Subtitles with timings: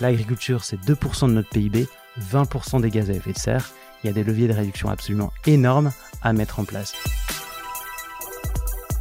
[0.00, 1.88] L'agriculture, c'est 2% de notre PIB,
[2.20, 3.70] 20% des gaz à effet de serre.
[4.02, 5.90] Il y a des leviers de réduction absolument énormes
[6.22, 6.94] à mettre en place.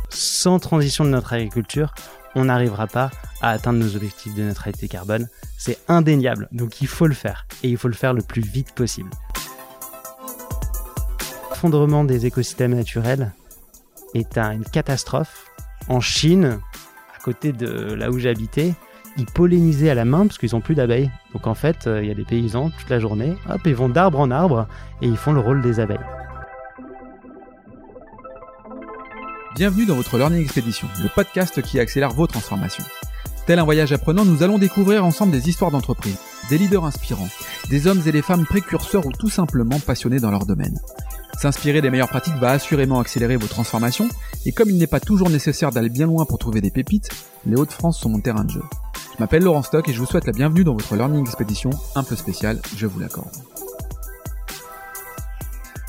[0.09, 1.93] Sans transition de notre agriculture,
[2.33, 3.11] on n'arrivera pas
[3.41, 5.27] à atteindre nos objectifs de neutralité carbone.
[5.57, 8.73] C'est indéniable, donc il faut le faire, et il faut le faire le plus vite
[8.73, 9.09] possible.
[11.51, 13.33] L'effondrement des écosystèmes naturels
[14.13, 15.45] est une catastrophe.
[15.89, 16.59] En Chine,
[17.15, 18.73] à côté de là où j'habitais,
[19.17, 21.11] ils pollinisaient à la main parce qu'ils n'ont plus d'abeilles.
[21.33, 23.89] Donc en fait, euh, il y a des paysans toute la journée, hop, ils vont
[23.89, 24.67] d'arbre en arbre
[25.01, 25.97] et ils font le rôle des abeilles.
[29.55, 32.83] Bienvenue dans votre Learning Expedition, le podcast qui accélère vos transformations.
[33.47, 36.17] Tel un voyage apprenant, nous allons découvrir ensemble des histoires d'entreprise,
[36.49, 37.29] des leaders inspirants,
[37.69, 40.77] des hommes et des femmes précurseurs ou tout simplement passionnés dans leur domaine.
[41.39, 44.09] S'inspirer des meilleures pratiques va assurément accélérer vos transformations,
[44.45, 47.09] et comme il n'est pas toujours nécessaire d'aller bien loin pour trouver des pépites,
[47.45, 48.63] les Hauts-de-France sont mon terrain de jeu.
[49.17, 52.03] Je m'appelle Laurent Stock et je vous souhaite la bienvenue dans votre Learning Expedition un
[52.03, 53.33] peu spéciale, je vous l'accorde.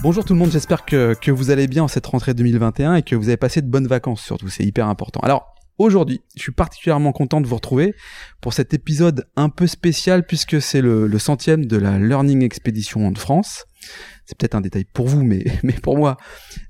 [0.01, 3.03] Bonjour tout le monde, j'espère que, que, vous allez bien en cette rentrée 2021 et
[3.03, 5.21] que vous avez passé de bonnes vacances surtout, c'est hyper important.
[5.21, 7.95] Alors aujourd'hui, je suis particulièrement content de vous retrouver
[8.41, 13.19] pour cet épisode un peu spécial puisque c'est le, centième de la Learning Expedition de
[13.19, 13.67] France.
[14.25, 16.17] C'est peut-être un détail pour vous, mais, mais pour moi,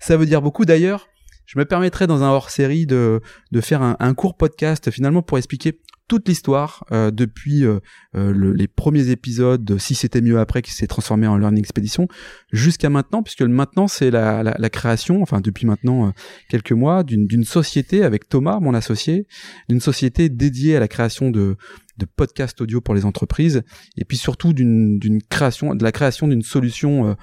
[0.00, 0.64] ça veut dire beaucoup.
[0.64, 1.06] D'ailleurs,
[1.46, 5.80] je me permettrai dans un hors-série de, de faire un court podcast finalement pour expliquer
[6.08, 7.80] toute l'histoire euh, depuis euh,
[8.16, 11.60] euh, le, les premiers épisodes de Si c'était mieux après qui s'est transformé en Learning
[11.60, 12.08] Expedition
[12.50, 16.12] jusqu'à maintenant puisque maintenant c'est la, création enfin depuis maintenant
[16.48, 19.26] quelques mois d'une société avec Thomas mon associé
[19.68, 21.56] d'une société dédiée à la création de
[21.96, 23.62] de podcasts audio pour les entreprises
[23.96, 27.16] et puis surtout d'une création de la création d'une solution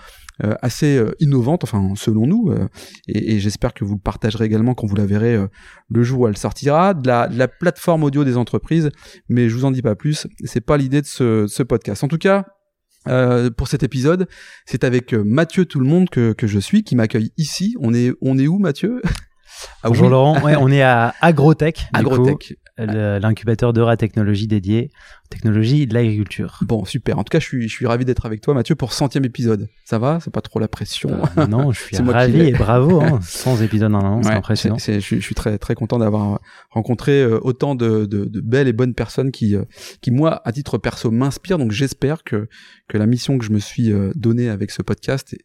[0.61, 2.67] assez euh, innovante, enfin selon nous, euh,
[3.07, 5.37] et, et j'espère que vous le partagerez également quand vous la verrez
[5.89, 8.89] le jour où elle sortira, de la, de la, plateforme audio des entreprises,
[9.29, 12.03] mais je vous en dis pas plus, c'est pas l'idée de ce, ce, podcast.
[12.03, 12.45] En tout cas,
[13.07, 14.27] euh, pour cet épisode,
[14.65, 17.75] c'est avec Mathieu tout le monde que, que je suis, qui m'accueille ici.
[17.79, 19.01] On est, on est où Mathieu?
[19.83, 21.87] Ah, Bonjour Laurent, ouais, on est à Agrotech.
[21.93, 22.55] Agrotech.
[22.77, 24.91] L'incubateur d'Eura Technologie dédié
[25.29, 26.59] technologie de l'agriculture.
[26.61, 27.17] Bon, super.
[27.17, 29.69] En tout cas, je suis, je suis ravi d'être avec toi, Mathieu, pour centième épisode.
[29.83, 30.19] Ça va?
[30.21, 31.09] C'est pas trop la pression?
[31.37, 33.01] Euh, Non, je suis ravi et bravo.
[33.01, 33.19] Hein.
[33.23, 34.77] 100 épisodes en un an, c'est impressionnant.
[34.77, 38.73] je, je, suis très, très content d'avoir rencontré euh, autant de, de, de, belles et
[38.73, 39.63] bonnes personnes qui, euh,
[40.01, 41.57] qui moi, à titre perso, m'inspirent.
[41.57, 42.47] Donc, j'espère que,
[42.87, 45.35] que la mission que je me suis donnée avec ce podcast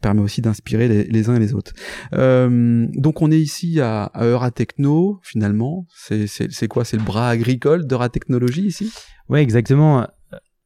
[0.00, 1.72] permet aussi d'inspirer les, les, uns et les autres.
[2.12, 5.86] donc, on est ici à, à Eura Techno, finalement.
[5.94, 6.26] C'est
[6.68, 6.84] quoi?
[6.84, 8.92] C'est le bras agricole d'Eura Technologie ici?
[9.28, 10.06] Ouais, exactement.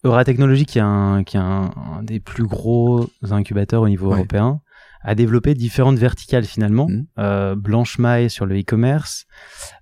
[0.04, 4.60] Eura Technologies, qui est un, qui est un, des plus gros incubateurs au niveau européen,
[5.02, 6.88] a développé différentes verticales finalement.
[6.88, 7.06] Mmh.
[7.18, 9.26] Euh, Blanche Maille sur le e-commerce,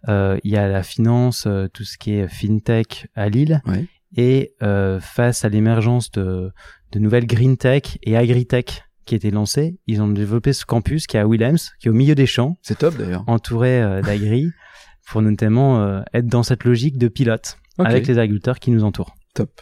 [0.08, 3.86] euh, il y a la finance, euh, tout ce qui est fintech à Lille, ouais.
[4.16, 6.50] et euh, face à l'émergence de,
[6.92, 11.16] de nouvelles green tech et agritech qui étaient lancées, ils ont développé ce campus qui
[11.16, 12.58] est à Willems, qui est au milieu des champs.
[12.62, 13.24] C'est top d'ailleurs.
[13.26, 14.50] Entouré euh, d'agri,
[15.10, 17.88] pour notamment euh, être dans cette logique de pilote okay.
[17.88, 19.14] avec les agriculteurs qui nous entourent.
[19.34, 19.60] Top.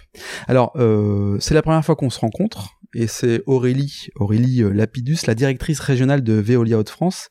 [0.48, 5.18] Alors, euh, c'est la première fois qu'on se rencontre et c'est Aurélie, Aurélie euh, Lapidus,
[5.26, 7.28] la directrice régionale de Veolia Hauts-de-France,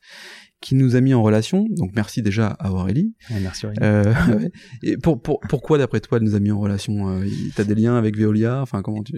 [0.60, 1.66] qui nous a mis en relation.
[1.70, 3.14] Donc merci déjà à Aurélie.
[3.30, 3.80] Ouais, merci Aurélie.
[3.82, 4.14] Euh,
[4.82, 7.20] et pour, pour, pourquoi d'après toi elle nous a mis en relation
[7.54, 8.62] T'as des liens avec Veolia?
[8.62, 9.14] Enfin comment tu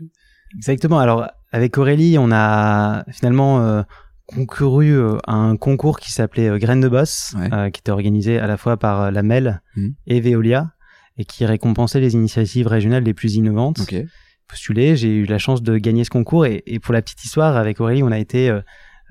[0.56, 0.98] Exactement.
[0.98, 3.82] Alors avec Aurélie, on a finalement euh,
[4.28, 7.53] concouru euh, à un concours qui s'appelait euh, Graines de Boss, ouais.
[7.53, 9.89] euh, qui était organisé à la fois par la MEL mmh.
[10.06, 10.72] et Veolia
[11.16, 13.81] et qui récompensait les initiatives régionales les plus innovantes.
[13.81, 14.06] Okay.
[14.47, 17.56] Postulé, j'ai eu la chance de gagner ce concours et, et, pour la petite histoire,
[17.56, 18.50] avec Aurélie, on a été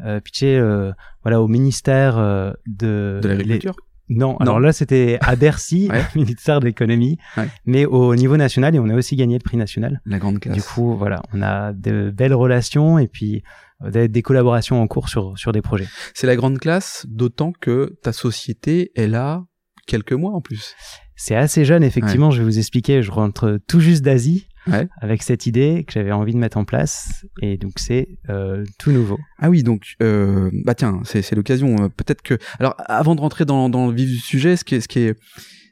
[0.06, 0.92] euh, pitché euh,
[1.24, 2.18] voilà, au ministère
[2.66, 3.20] de...
[3.22, 3.76] De l'agriculture
[4.10, 6.02] non, non, alors là c'était à Bercy, ouais.
[6.16, 7.50] ministère de l'économie, ouais.
[7.66, 10.02] mais au niveau national et on a aussi gagné le prix national.
[10.06, 10.56] La grande classe.
[10.56, 13.44] Du coup, voilà, on a de belles relations et puis
[13.84, 15.88] euh, des collaborations en cours sur sur des projets.
[16.14, 19.44] C'est la grande classe, d'autant que ta société, elle a
[19.86, 20.76] quelques mois en plus.
[21.16, 22.28] C'est assez jeune, effectivement.
[22.28, 22.36] Ouais.
[22.36, 23.02] Je vais vous expliquer.
[23.02, 24.88] Je rentre tout juste d'Asie ouais.
[25.02, 28.92] avec cette idée que j'avais envie de mettre en place, et donc c'est euh, tout
[28.92, 29.18] nouveau.
[29.40, 31.90] Ah oui, donc euh, bah tiens, c'est l'occasion.
[31.90, 34.82] Peut-être que alors avant de rentrer dans, dans le vif du sujet, ce qui est
[34.82, 35.16] ce qui est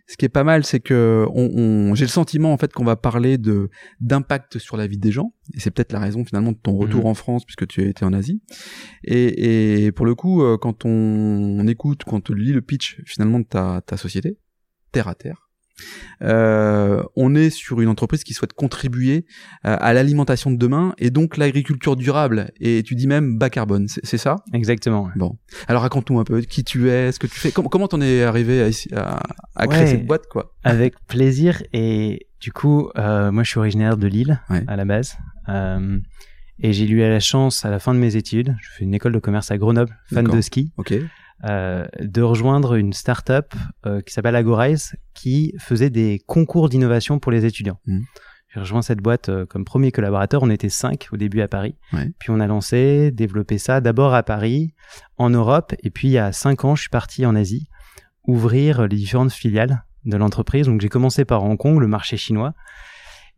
[0.07, 2.83] ce qui est pas mal, c'est que on, on j'ai le sentiment en fait qu'on
[2.83, 3.69] va parler de
[3.99, 7.05] d'impact sur la vie des gens, et c'est peut-être la raison finalement de ton retour
[7.05, 7.07] mmh.
[7.07, 8.41] en France puisque tu étais en Asie.
[9.03, 13.01] Et, et pour le coup, euh, quand on, on écoute, quand on lit le pitch
[13.05, 14.37] finalement de ta, ta société,
[14.91, 15.44] terre à terre.
[16.21, 19.25] Euh, on est sur une entreprise qui souhaite contribuer
[19.65, 22.51] euh, à l'alimentation de demain et donc l'agriculture durable.
[22.59, 24.37] Et tu dis même bas carbone, c'est ça?
[24.53, 25.09] Exactement.
[25.15, 25.37] Bon,
[25.67, 28.23] alors raconte-nous un peu qui tu es, ce que tu fais, comment comment t'en es
[28.23, 29.23] arrivé à, à,
[29.55, 30.53] à créer ouais, cette boîte quoi?
[30.63, 31.61] Avec plaisir.
[31.73, 35.17] Et Du coup, euh, moi, je suis originaire de Lille à la base.
[36.59, 39.11] Et j'ai eu la chance, à la fin de mes études, je fais une école
[39.11, 40.71] de commerce à Grenoble, fan de ski,
[41.43, 43.53] euh, de rejoindre une start-up
[43.85, 47.79] euh, qui s'appelle Agorize, qui faisait des concours d'innovation pour les étudiants.
[47.85, 47.99] Mmh.
[48.53, 50.43] J'ai rejoint cette boîte euh, comme premier collaborateur.
[50.43, 51.75] On était cinq au début à Paris.
[52.19, 54.73] Puis on a lancé, développé ça d'abord à Paris,
[55.17, 55.73] en Europe.
[55.83, 57.67] Et puis il y a cinq ans, je suis parti en Asie
[58.27, 60.67] ouvrir les différentes filiales de l'entreprise.
[60.67, 62.53] Donc j'ai commencé par Hong Kong, le marché chinois.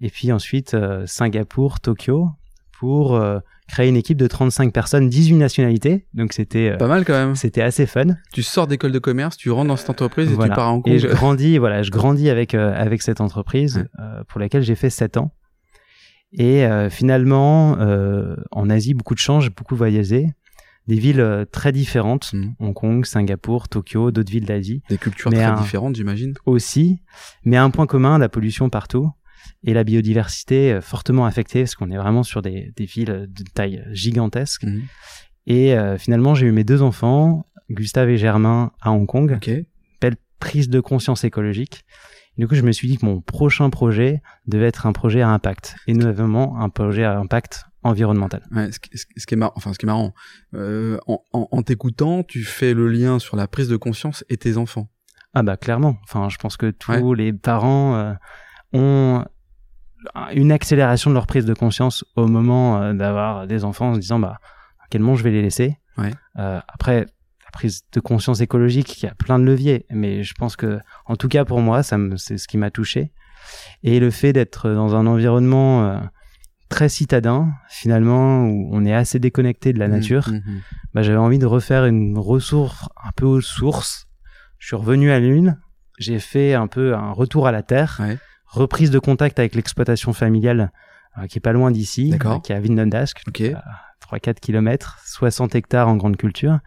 [0.01, 2.29] Et puis ensuite Singapour, Tokyo,
[2.77, 6.05] pour euh, créer une équipe de 35 personnes, 18 nationalités.
[6.13, 7.35] Donc c'était euh, pas mal quand même.
[7.35, 8.15] C'était assez fun.
[8.33, 10.93] Tu sors d'école de commerce, tu rentres dans cette entreprise et tu pars en Kong.
[10.93, 13.87] Et je grandis, voilà, je grandis avec euh, avec cette entreprise
[14.27, 15.31] pour laquelle j'ai fait 7 ans.
[16.33, 17.77] Et finalement,
[18.51, 20.27] en Asie, beaucoup de changes, beaucoup voyagé.
[20.87, 22.53] Des villes très différentes, mmh.
[22.59, 24.83] Hong Kong, Singapour, Tokyo, d'autres villes d'Asie.
[24.89, 26.33] Des cultures très différentes, j'imagine.
[26.45, 26.99] Aussi,
[27.43, 29.09] mais un point commun, la pollution partout
[29.63, 33.43] et la biodiversité euh, fortement affectée parce qu'on est vraiment sur des, des, villes de
[33.53, 34.63] taille gigantesque.
[34.63, 34.83] Mhm.
[35.47, 39.33] Et euh, finalement, j'ai eu mes deux enfants, Gustave et Germain, à Hong Kong.
[39.37, 39.65] Okay.
[40.01, 41.85] Belle prise de conscience écologique.
[42.37, 45.29] du coup, je me suis dit que mon prochain projet devait être un projet à
[45.29, 48.43] impact, et notamment un projet à impact environnemental.
[48.51, 48.79] Ouais, ce,
[49.25, 50.13] qui est marrant, enfin ce qui est marrant,
[50.53, 54.37] euh, en, en, en t'écoutant, tu fais le lien sur la prise de conscience et
[54.37, 54.89] tes enfants.
[55.33, 55.97] Ah bah clairement.
[56.03, 58.13] Enfin, je pense que tous les parents euh,
[58.73, 59.23] ont
[60.33, 63.99] une accélération de leur prise de conscience au moment euh, d'avoir des enfants en se
[63.99, 64.39] disant bah
[64.79, 65.77] à quel moment je vais les laisser.
[65.97, 70.33] Euh, après la prise de conscience écologique, il y a plein de leviers, mais je
[70.35, 73.11] pense que en tout cas pour moi, ça c'est ce qui m'a touché.
[73.83, 75.99] Et le fait d'être dans un environnement euh,
[76.69, 80.61] très citadin, finalement, où on est assez déconnecté de la mmh, nature, mmh, mmh.
[80.93, 84.07] bah, j'avais envie de refaire une ressource un peu aux sources.
[84.59, 85.59] Je suis revenu à l'une,
[85.97, 87.97] j'ai fait un peu un retour à la terre.
[88.01, 88.17] Ouais
[88.47, 90.71] reprise de contact avec l'exploitation familiale
[91.17, 92.13] euh, qui est pas loin d'ici,
[92.43, 93.53] qui est à Vindondask, okay.
[94.11, 96.59] 3-4 km, 60 hectares en grande culture.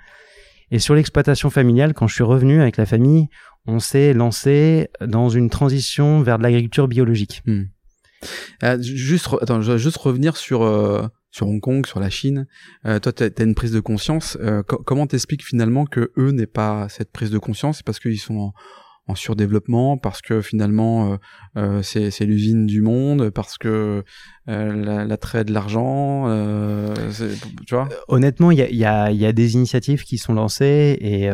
[0.70, 3.28] Et sur l'exploitation familiale, quand je suis revenu avec la famille,
[3.66, 7.42] on s'est lancé dans une transition vers de l'agriculture biologique.
[7.46, 7.64] Hmm.
[8.62, 12.46] Euh, juste, attends, je juste revenir sur euh, sur Hong Kong, sur la Chine.
[12.86, 14.36] Euh, toi, tu as, une prise de conscience.
[14.40, 17.78] Euh, comment t'expliques finalement que eux n'aient pas cette prise de conscience?
[17.78, 18.52] C'est parce qu'ils sont en,
[19.10, 21.16] en surdéveloppement parce que finalement euh,
[21.56, 24.04] euh c'est l'usine du monde parce que
[24.48, 26.26] euh, l'attrait de l'argent
[27.66, 30.96] tu vois honnêtement il y a, y, a, y a des initiatives qui sont lancées
[31.00, 31.28] et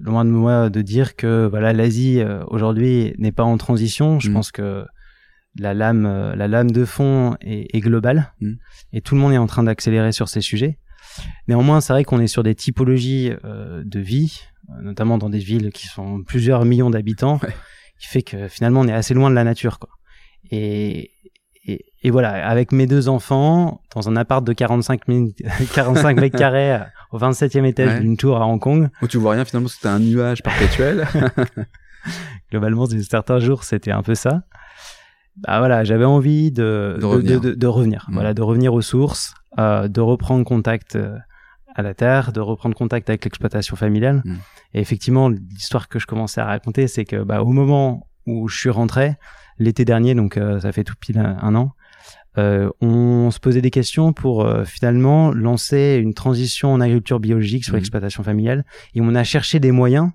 [0.00, 4.32] loin de moi de dire que voilà l'Asie aujourd'hui n'est pas en transition je mm.
[4.32, 4.84] pense que
[5.58, 8.52] la lame la lame de fond est, est globale mm.
[8.92, 10.78] et tout le monde est en train d'accélérer sur ces sujets
[11.48, 14.42] néanmoins c'est vrai qu'on est sur des typologies de vie
[14.82, 17.38] notamment dans des villes qui sont plusieurs millions d'habitants,
[17.98, 19.78] qui fait que finalement on est assez loin de la nature.
[19.78, 19.90] Quoi.
[20.50, 21.10] Et,
[21.66, 25.00] et, et, voilà, avec mes deux enfants, dans un appart de 45,
[25.72, 26.78] 45 mètres carrés
[27.12, 28.88] au 27e étage d'une tour à Hong Kong.
[29.00, 31.06] Où tu vois rien finalement, c'était un nuage perpétuel.
[32.50, 34.42] Globalement, certains jours, c'était un peu ça.
[35.36, 38.06] Bah voilà, j'avais envie de, de, revenir, de, de, revenir.
[38.08, 38.14] Mmh.
[38.14, 41.16] voilà, de revenir aux sources, euh, de reprendre contact euh,
[41.74, 44.22] à la terre, de reprendre contact avec l'exploitation familiale.
[44.24, 44.34] Mmh.
[44.74, 48.58] Et effectivement, l'histoire que je commençais à raconter, c'est que bah, au moment où je
[48.58, 49.14] suis rentré,
[49.58, 51.72] l'été dernier, donc euh, ça fait tout pile un, an,
[52.38, 57.64] euh, on se posait des questions pour euh, finalement lancer une transition en agriculture biologique
[57.64, 57.76] sur mmh.
[57.76, 58.64] l'exploitation familiale.
[58.94, 60.10] Et on a cherché des moyens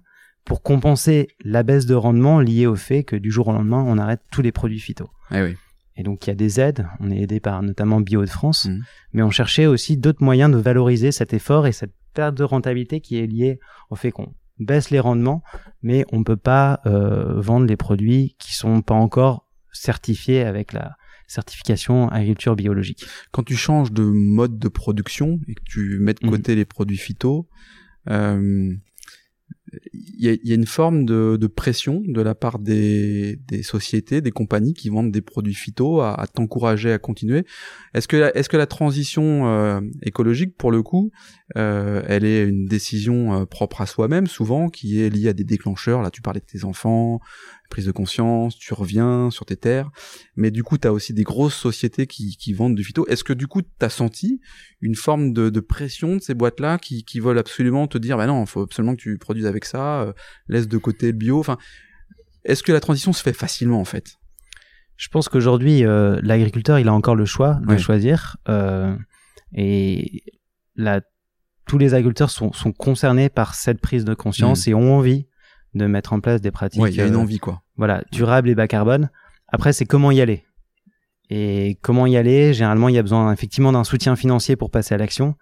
[0.46, 3.98] pour compenser la baisse de rendement liée au fait que du jour au lendemain, on
[3.98, 5.10] arrête tous les produits phyto.
[5.32, 5.56] Eh oui.
[6.00, 8.66] Et donc il y a des aides, on est aidé par notamment Bio de France,
[8.66, 8.80] mmh.
[9.12, 13.02] mais on cherchait aussi d'autres moyens de valoriser cet effort et cette perte de rentabilité
[13.02, 15.44] qui est liée au fait qu'on baisse les rendements,
[15.84, 20.96] mais on peut pas euh, vendre les produits qui sont pas encore certifiés avec la
[21.28, 23.06] certification agriculture biologique.
[23.32, 26.30] Quand tu changes de mode de production et que tu mets de mmh.
[26.30, 27.50] côté les produits phyto,
[28.10, 28.74] euh,
[29.94, 33.64] il y a, y a, une forme de, de, pression de la part des, des,
[33.64, 37.46] sociétés, des compagnies qui vendent des produits phyto à, à t'encourager à continuer.
[37.94, 41.12] Est-ce que, est-ce que la transition euh, écologique, pour le coup,
[41.58, 45.44] euh, elle est une décision euh, propre à soi-même, souvent, qui est liée à des
[45.44, 46.02] déclencheurs?
[46.02, 47.20] Là, tu parlais de tes enfants,
[47.70, 49.90] prise de conscience, tu reviens sur tes terres.
[50.36, 53.06] Mais du coup, tu as aussi des grosses sociétés qui, qui vendent du phyto.
[53.08, 54.42] Est-ce que du coup, tu as senti
[54.82, 58.28] une forme de, de pression de ces boîtes-là qui, qui veulent absolument te dire, bah
[58.28, 60.14] non, il faut absolument que tu produises avec ça, euh,
[60.48, 61.40] laisse de côté le bio.
[61.40, 61.58] Enfin,
[62.44, 64.16] est-ce que la transition se fait facilement en fait?
[64.98, 68.36] Je pense qu'aujourd'hui, euh, l'agriculteur, il a encore le choix de choisir.
[68.50, 68.94] Euh,
[69.54, 70.24] et
[70.76, 71.02] la,
[71.66, 74.70] tous les agriculteurs sont, sont concernés par cette prise de conscience mmh.
[74.70, 75.29] et ont envie
[75.74, 76.82] de mettre en place des pratiques.
[76.82, 77.62] Ouais, il y a une euh, envie quoi.
[77.76, 79.10] Voilà, durable et bas carbone.
[79.48, 80.44] Après, c'est comment y aller.
[81.30, 84.96] Et comment y aller Généralement, il y a besoin effectivement d'un soutien financier pour passer
[84.96, 85.36] à l'action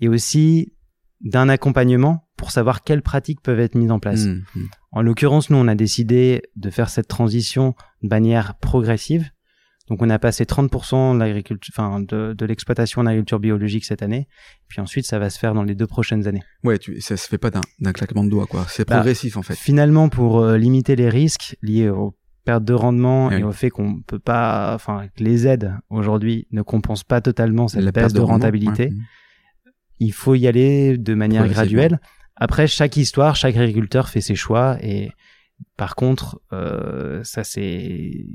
[0.00, 0.74] et aussi
[1.20, 4.24] d'un accompagnement pour savoir quelles pratiques peuvent être mises en place.
[4.24, 4.62] Mmh, mmh.
[4.92, 9.30] En l'occurrence, nous, on a décidé de faire cette transition de manière progressive.
[9.88, 14.02] Donc, on a passé 30% de l'agriculture, enfin, de, de l'exploitation en agriculture biologique cette
[14.02, 14.28] année.
[14.68, 16.42] Puis ensuite, ça va se faire dans les deux prochaines années.
[16.62, 18.64] Ouais, tu, ça se fait pas d'un claquement de doigts, quoi.
[18.68, 19.54] C'est bah, progressif, en fait.
[19.54, 24.00] Finalement, pour euh, limiter les risques liés aux pertes de rendement et, au fait qu'on
[24.00, 28.90] peut pas, enfin, que les aides aujourd'hui ne compensent pas totalement cette baisse de, rentabilité.
[29.98, 32.00] Il faut y aller de manière graduelle.
[32.36, 35.12] Après, chaque histoire, chaque agriculteur fait ses choix et
[35.76, 38.26] par contre, euh, ça c'est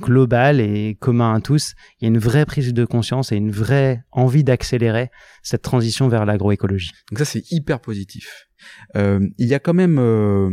[0.00, 1.74] global et commun à tous.
[2.00, 5.10] Il y a une vraie prise de conscience et une vraie envie d'accélérer
[5.42, 6.90] cette transition vers l'agroécologie.
[7.10, 8.48] Donc ça c'est hyper positif.
[8.96, 10.50] Euh, il y a quand même, euh,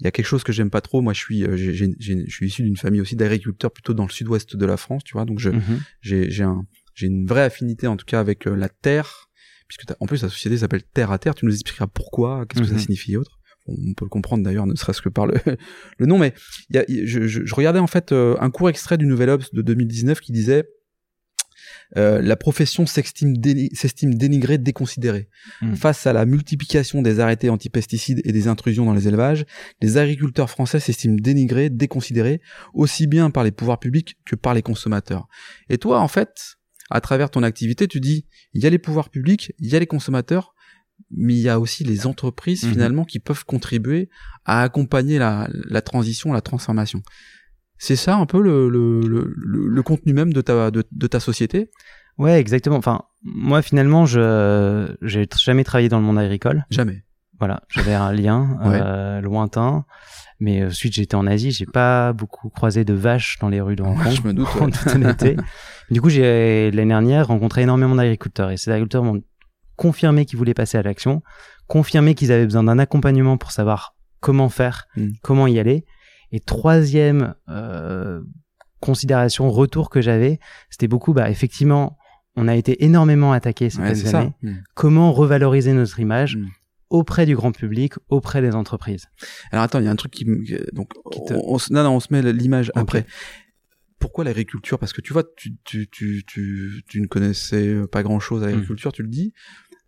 [0.00, 1.00] il y a quelque chose que j'aime pas trop.
[1.00, 4.66] Moi, je suis, je suis issu d'une famille aussi d'agriculteurs plutôt dans le sud-ouest de
[4.66, 5.24] la France, tu vois.
[5.24, 5.80] Donc je, mhm.
[6.02, 9.30] j'ai, j'ai un, j'ai une vraie affinité en tout cas avec la terre,
[9.66, 11.34] puisque en plus la société s'appelle Terre à Terre.
[11.34, 12.80] Tu nous expliqueras pourquoi, qu'est-ce que ça mhm.
[12.80, 13.35] signifie et autres
[13.68, 15.34] on peut le comprendre d'ailleurs, ne serait-ce que par le,
[15.98, 16.34] le nom, mais
[16.70, 19.62] y a, je, je, regardais en fait euh, un court extrait du Nouvel Obs de
[19.62, 20.66] 2019 qui disait
[21.96, 25.28] euh, la profession s'estime dénigrée, déconsidérée.
[25.60, 25.74] Hmm.
[25.74, 29.46] Face à la multiplication des arrêtés antipesticides et des intrusions dans les élevages,
[29.80, 32.40] les agriculteurs français s'estiment dénigrés, déconsidérés,
[32.74, 35.28] aussi bien par les pouvoirs publics que par les consommateurs.
[35.68, 36.56] Et toi, en fait,
[36.90, 39.78] à travers ton activité, tu dis, il y a les pouvoirs publics, il y a
[39.78, 40.54] les consommateurs,
[41.10, 42.72] mais il y a aussi les entreprises mhm.
[42.72, 44.08] finalement qui peuvent contribuer
[44.44, 47.02] à accompagner la, la transition, la transformation.
[47.78, 49.34] C'est ça un peu le, le, le,
[49.68, 51.70] le, contenu même de ta, de, de ta société?
[52.16, 52.76] Ouais, exactement.
[52.76, 56.64] Enfin, moi finalement, je j'ai jamais travaillé dans le monde agricole.
[56.70, 57.04] Jamais.
[57.38, 59.84] Voilà, j'avais un lien euh, lointain.
[60.38, 63.82] Mais ensuite, j'étais en Asie, j'ai pas beaucoup croisé de vaches dans les rues de
[63.82, 64.12] Hong Kong.
[64.12, 64.48] je me doute.
[64.60, 65.36] En toute honnêteté.
[65.90, 69.22] du coup, j'ai l'année dernière rencontré énormément d'agriculteurs et ces agriculteurs m'ont
[69.76, 71.22] confirmé qu'ils voulaient passer à l'action,
[71.66, 75.10] confirmé qu'ils avaient besoin d'un accompagnement pour savoir comment faire, hmm.
[75.22, 75.84] comment y aller.
[76.32, 78.20] Et troisième euh,
[78.80, 80.40] considération, retour que j'avais,
[80.70, 81.96] c'était beaucoup, bah effectivement,
[82.34, 84.32] on a été énormément attaqué ces dernières années.
[84.42, 84.56] Hmm.
[84.74, 86.48] Comment revaloriser notre image hmm.
[86.90, 89.06] auprès du grand public, auprès des entreprises?
[89.52, 90.24] Alors attends, il y a un truc qui
[90.72, 93.06] donc on, non non on se met l'image après.
[93.98, 94.78] Pourquoi l'agriculture?
[94.78, 98.92] Parce que tu vois, tu, tu, tu, tu, tu ne connaissais pas grand-chose à l'agriculture,
[98.92, 99.32] tu le dis.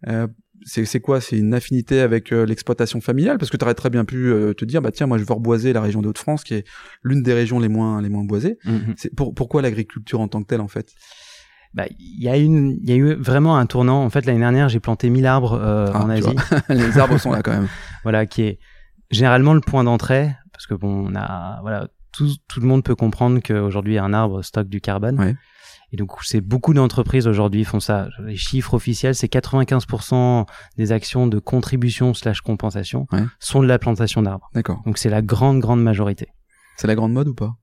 [0.07, 0.27] Euh,
[0.65, 1.21] c'est quoi?
[1.21, 3.39] C'est une affinité avec euh, l'exploitation familiale?
[3.39, 5.33] Parce que tu aurais très bien pu euh, te dire, bah tiens, moi je veux
[5.33, 6.67] reboiser la région de Haute-France, qui est
[7.03, 8.59] l'une des régions les moins les moins boisées.
[8.65, 8.95] Mhm.
[8.97, 10.93] C'est pour, pourquoi l'agriculture en tant que telle en fait?
[11.75, 14.03] Bah, il y a une, il y a eu vraiment un tournant.
[14.03, 16.35] En fait, l'année dernière, j'ai planté 1000 arbres ah, en Asie.
[16.71, 17.69] Les arbres sont là quand même.
[18.03, 18.59] voilà, qui est
[19.11, 22.97] généralement le point d'entrée, parce que bon, on a, voilà, tout, tout le monde peut
[22.97, 25.21] comprendre qu'aujourd'hui, un arbre stocke du carbone.
[25.21, 25.37] Ouais.
[25.93, 28.09] Et donc, c'est beaucoup d'entreprises aujourd'hui font ça.
[28.21, 33.07] Les chiffres officiels, c'est 95% des actions de contribution slash compensation
[33.39, 34.51] sont de la plantation d'arbres.
[34.55, 34.83] D'accord.
[34.85, 36.29] Donc, c'est la grande, grande majorité.
[36.77, 37.57] C'est la grande mode ou pas?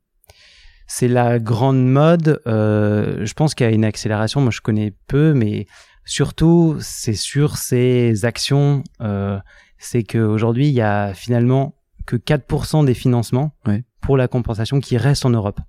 [0.88, 2.42] C'est la grande mode.
[2.48, 4.42] Euh, je pense qu'il y a une accélération.
[4.42, 5.68] Moi, je connais peu, mais
[6.04, 8.84] surtout, c'est sur ces actions.
[9.02, 9.40] Euh,
[9.78, 13.56] c'est qu'aujourd'hui, il y a finalement que 4% des financements
[14.02, 15.60] pour la compensation qui restent en Europe.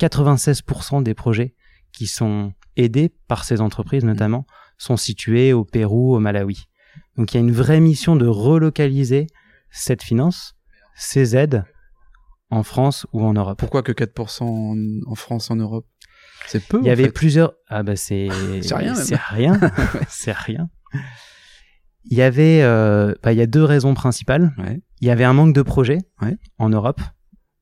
[0.00, 1.54] 96% des projets
[1.94, 4.46] qui sont aidés par ces entreprises notamment
[4.76, 6.64] sont situés au Pérou, au Malawi.
[7.16, 9.28] Donc il y a une vraie mission de relocaliser
[9.70, 10.56] cette finance,
[10.96, 11.64] ces aides
[12.50, 13.58] en France ou en Europe.
[13.58, 15.86] Pourquoi que 4% en, France, en Europe?
[16.46, 16.80] C'est peu.
[16.82, 17.54] Il y avait plusieurs.
[17.68, 18.28] Ah bah c'est.
[18.62, 18.94] c'est rien.
[18.94, 19.60] C'est rien.
[20.08, 20.68] c'est rien.
[22.04, 24.54] Il y avait, euh, bah, il y a deux raisons principales.
[25.00, 25.98] Il y avait un manque de projets
[26.58, 27.00] en Europe.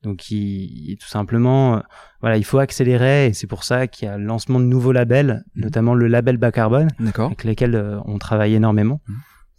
[0.03, 1.79] Donc, il, tout simplement, euh,
[2.19, 4.91] voilà, il faut accélérer et c'est pour ça qu'il y a le lancement de nouveaux
[4.91, 5.63] labels, mhm.
[5.63, 9.15] notamment le label bas carbone, avec lesquels euh, on travaille énormément, mhm.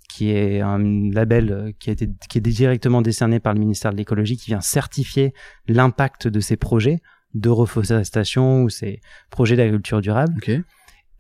[0.09, 0.79] qui est un
[1.11, 4.51] label euh, qui, a été, qui est directement décerné par le ministère de l'écologie, qui
[4.51, 5.33] vient certifier
[5.67, 7.01] l'impact de ces projets
[7.33, 10.35] de reforestation ou ces projets d'agriculture durable.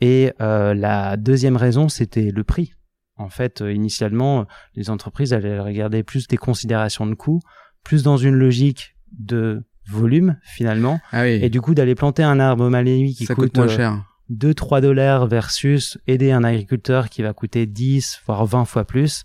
[0.00, 2.72] Et la deuxième raison, c'était le prix.
[3.16, 7.40] En fait, initialement, les entreprises allaient regarder plus des considérations de coûts,
[7.82, 11.00] plus dans une logique de volume finalement.
[11.12, 11.38] Ah oui.
[11.42, 14.04] Et du coup, d'aller planter un arbre Malawi qui coûte, moins cher.
[14.30, 19.24] 2-3 euh, dollars versus aider un agriculteur qui va coûter 10 voire 20 fois plus.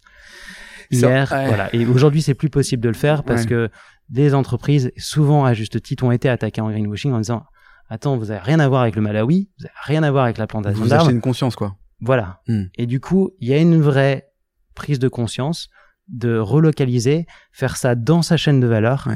[0.92, 1.74] Hier, voilà.
[1.74, 3.70] Et aujourd'hui, c'est plus possible de le faire parce que
[4.10, 7.46] des entreprises, souvent à juste titre, ont été attaquées en greenwashing en disant
[7.90, 10.38] Attends, vous avez rien à voir avec le Malawi, vous avez rien à voir avec
[10.38, 10.96] la plantation d'arbres.
[10.96, 11.76] Vous achetez une conscience, quoi.
[12.02, 12.42] Voilà.
[12.48, 12.66] Hmm.
[12.76, 14.32] Et du coup, il y a une vraie
[14.76, 15.70] prise de conscience
[16.08, 19.08] de relocaliser, faire ça dans sa chaîne de valeur,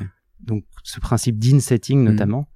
[0.44, 2.04] donc ce principe d'in-setting mm.
[2.04, 2.48] notamment,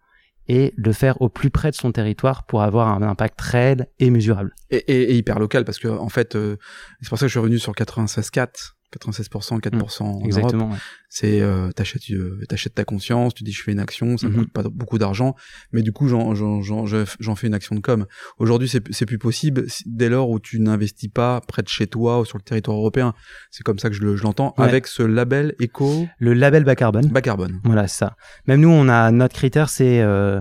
[0.48, 4.10] et le faire au plus près de son territoire pour avoir un impact réel et
[4.10, 4.54] mesurable.
[4.70, 6.58] Et, et, hyper local, parce que en fait, euh,
[7.02, 10.80] c'est pour ça que je suis revenu sur 96.4, 96%, 4% en Exactement, Europe.
[11.10, 14.36] C'est euh, t'achètes euh, t'achètes ta conscience, tu dis je fais une action, ça mm-hmm.
[14.36, 15.36] coûte pas beaucoup d'argent,
[15.72, 18.06] mais du coup j'en j'en j'en fais une action de com.
[18.40, 22.22] Aujourd'hui c'est c'est plus possible dès lors où tu n'investis pas près de chez toi
[22.22, 23.14] ou sur le territoire européen.
[23.52, 26.08] C'est comme ça que je l'entends avec ce label éco.
[26.20, 27.08] Le label bas carbone.
[27.08, 27.60] Bas carbone.
[27.64, 28.16] Voilà ça.
[28.48, 30.40] Même nous on a notre critère c'est euh,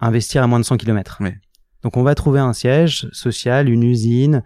[0.00, 1.18] investir à moins de 100 km.
[1.20, 1.36] Ouais.
[1.82, 4.42] Donc on va trouver un siège social, une usine,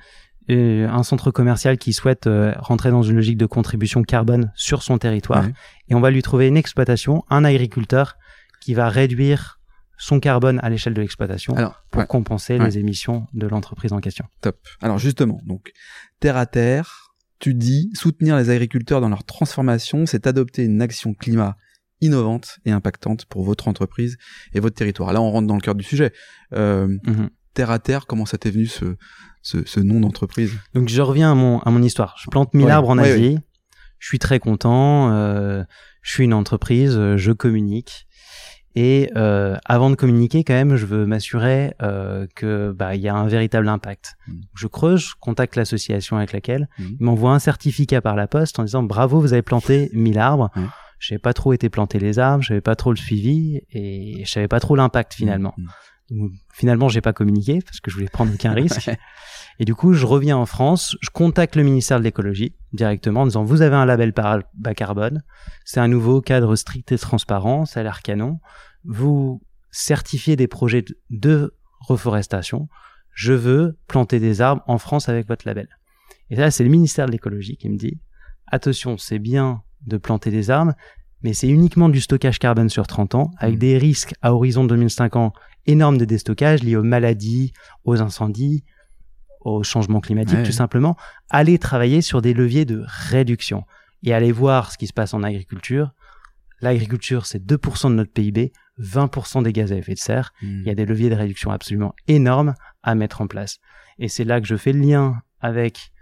[0.49, 4.99] un centre commercial qui souhaite euh, rentrer dans une logique de contribution carbone sur son
[4.99, 5.47] territoire.
[5.89, 8.17] Et on va lui trouver une exploitation, un agriculteur
[8.61, 9.61] qui va réduire
[9.99, 11.55] son carbone à l'échelle de l'exploitation
[11.91, 14.25] pour compenser les émissions de l'entreprise en question.
[14.41, 14.59] Top.
[14.81, 15.73] Alors justement, donc
[16.19, 21.15] terre à terre, tu dis soutenir les agriculteurs dans leur transformation, c'est adopter une action
[21.15, 21.57] climat
[22.01, 24.17] innovante et impactante pour votre entreprise
[24.55, 25.13] et votre territoire.
[25.13, 26.13] Là, on rentre dans le cœur du sujet.
[26.53, 27.31] Euh, mhm.
[27.55, 28.97] Terre à terre, comment ça t'est venu ce,
[29.43, 32.17] ce, nom d'entreprise Donc je reviens à mon, à mon histoire.
[32.19, 33.39] Je plante 1000 arbres en Asie.
[33.99, 35.11] Je suis très content.
[35.13, 35.65] Euh,
[36.03, 37.17] je suis une entreprise.
[37.17, 38.07] Je communique.
[38.75, 43.09] Et euh, avant de communiquer, quand même, je veux m'assurer euh, que bah il y
[43.09, 44.15] a un véritable impact.
[44.27, 44.33] Mm.
[44.55, 46.85] Je creuse, je contacte l'association avec laquelle mm.
[47.01, 50.51] il m'envoie un certificat par la poste en disant bravo, vous avez planté 1000 arbres.
[50.57, 50.67] Mm.
[50.99, 54.23] Je n'avais pas trop été planter les arbres, je n'avais pas trop le suivi et
[54.25, 55.55] je savais pas trop l'impact finalement.
[56.11, 58.91] Donc, finalement, j'ai pas communiqué parce que je voulais prendre aucun risque.
[59.59, 63.27] Et du coup, je reviens en France, je contacte le ministère de l'écologie directement en
[63.27, 65.23] disant vous avez un label bas carbone,
[65.65, 68.41] c'est un nouveau cadre strict et transparent, ça a l'air canon.
[68.85, 72.69] Vous certifiez des projets de reforestation.
[73.13, 75.69] Je veux planter des arbres en France avec votre label.
[76.31, 78.01] Et là, c'est le ministère de l'écologie qui me dit
[78.47, 80.73] attention, c'est bien de planter des arbres,
[81.23, 83.59] mais c'est uniquement du stockage carbone sur 30 ans, avec mmh.
[83.59, 85.35] des risques à horizon 2050
[85.67, 87.53] énormes de déstockage liés aux maladies,
[87.85, 88.65] aux incendies,
[89.45, 90.97] au changement climatique, tout simplement,
[91.31, 93.65] aller travailler sur des leviers de réduction
[94.03, 95.93] et aller voir ce qui se passe en agriculture.
[96.61, 100.33] L'agriculture, c'est 2% de notre PIB, 20% des gaz à effet de serre.
[100.43, 100.61] Hmm.
[100.61, 103.59] Il y a des leviers de réduction absolument énormes à mettre en place.
[103.99, 105.93] Et c'est là que je fais le lien avec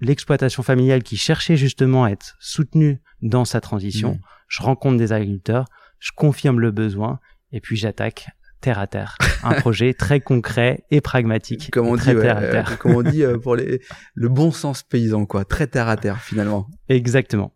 [0.00, 4.14] l'exploitation familiale qui cherchait justement à être soutenue dans sa transition.
[4.14, 4.20] Hmm.
[4.48, 5.66] Je rencontre des agriculteurs,
[5.98, 7.20] je confirme le besoin
[7.52, 8.28] et puis j'attaque
[8.62, 11.70] terre à terre, un projet très concret et pragmatique.
[11.70, 12.78] Comme on dit, terre à terre.
[12.78, 13.82] comme on dit euh, pour les,
[14.14, 16.66] le bon sens paysan, quoi, très terre à terre finalement.
[16.88, 17.52] Exactement.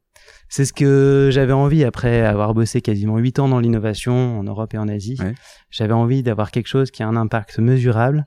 [0.48, 4.74] C'est ce que j'avais envie après avoir bossé quasiment huit ans dans l'innovation en Europe
[4.74, 5.18] et en Asie.
[5.70, 8.26] J'avais envie d'avoir quelque chose qui a un impact mesurable,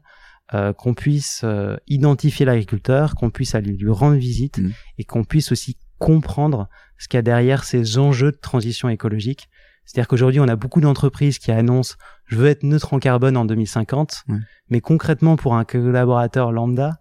[0.54, 4.72] euh, qu'on puisse euh, identifier l'agriculteur, qu'on puisse aller lui rendre visite mm.
[4.98, 9.48] et qu'on puisse aussi comprendre ce qu'il y a derrière ces enjeux de transition écologique
[9.90, 13.46] c'est-à-dire qu'aujourd'hui, on a beaucoup d'entreprises qui annoncent je veux être neutre en carbone en
[13.46, 14.26] 2050,
[14.70, 17.00] mais concrètement pour un collaborateur lambda,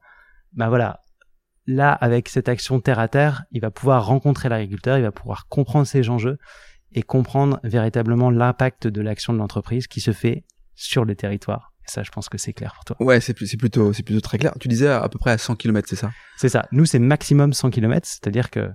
[0.54, 1.00] bah voilà,
[1.66, 5.48] là avec cette action terre à terre, il va pouvoir rencontrer l'agriculteur, il va pouvoir
[5.48, 6.38] comprendre ses enjeux
[6.92, 11.74] et comprendre véritablement l'impact de l'action de l'entreprise qui se fait sur le territoire.
[11.86, 12.96] Et ça, je pense que c'est clair pour toi.
[13.00, 14.54] Ouais, c'est plutôt, c'est plutôt très clair.
[14.60, 16.10] Tu disais à peu près à 100 km, c'est ça?
[16.38, 16.66] C'est ça.
[16.72, 18.70] Nous, c'est maximum 100 km, c'est-à-dire que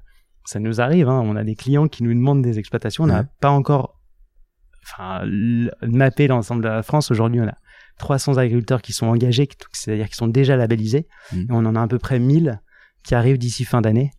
[0.45, 1.09] ça nous arrive.
[1.09, 3.05] Hein, on a des clients qui nous demandent des exploitations.
[3.05, 3.99] On n'a pas encore
[4.83, 5.23] enfin,
[5.81, 7.11] mapper l'ensemble de la France.
[7.11, 7.57] Aujourd'hui, on a
[7.99, 11.07] 300 agriculteurs qui sont engagés, c'est-à-dire qui sont déjà labellisés.
[11.31, 11.39] Mmh.
[11.41, 12.61] Et on en a à peu près 1000
[13.03, 14.11] qui arrivent d'ici fin d'année.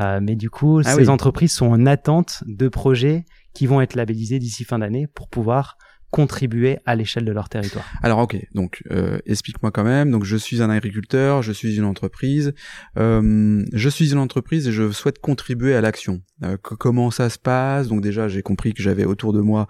[0.00, 3.94] Euh, mais du coup, ah ces entreprises sont en attente de projets qui vont être
[3.94, 5.76] labellisés d'ici fin d'année pour pouvoir
[6.14, 7.84] contribuer à l'échelle de leur territoire.
[8.00, 10.12] Alors ok, donc euh, explique-moi quand même.
[10.12, 12.54] Donc je suis un agriculteur, je suis une entreprise,
[12.96, 16.22] euh, je suis une entreprise et je souhaite contribuer à l'action.
[16.44, 17.88] Euh, comment ça se passe?
[17.88, 19.66] Donc déjà j'ai compris que j'avais autour de moi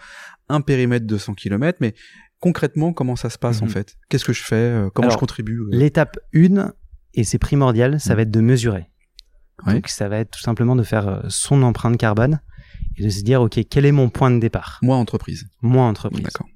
[0.48, 1.94] un périmètre de 100 km, mais
[2.40, 3.72] concrètement comment ça se passe en mhm.
[3.72, 3.96] fait?
[4.08, 4.54] Qu'est-ce que je fais?
[4.54, 6.72] Euh, Comment je contribue L'étape 1,
[7.14, 8.16] et c'est primordial, ça mhm.
[8.16, 8.90] va être de mesurer.
[9.66, 12.40] Donc ça va être tout simplement de faire son empreinte carbone
[12.96, 14.78] et de se dire, OK, quel est mon point de départ?
[14.82, 15.46] Moi, entreprise.
[15.62, 16.24] Moi, entreprise.
[16.24, 16.48] D'accord.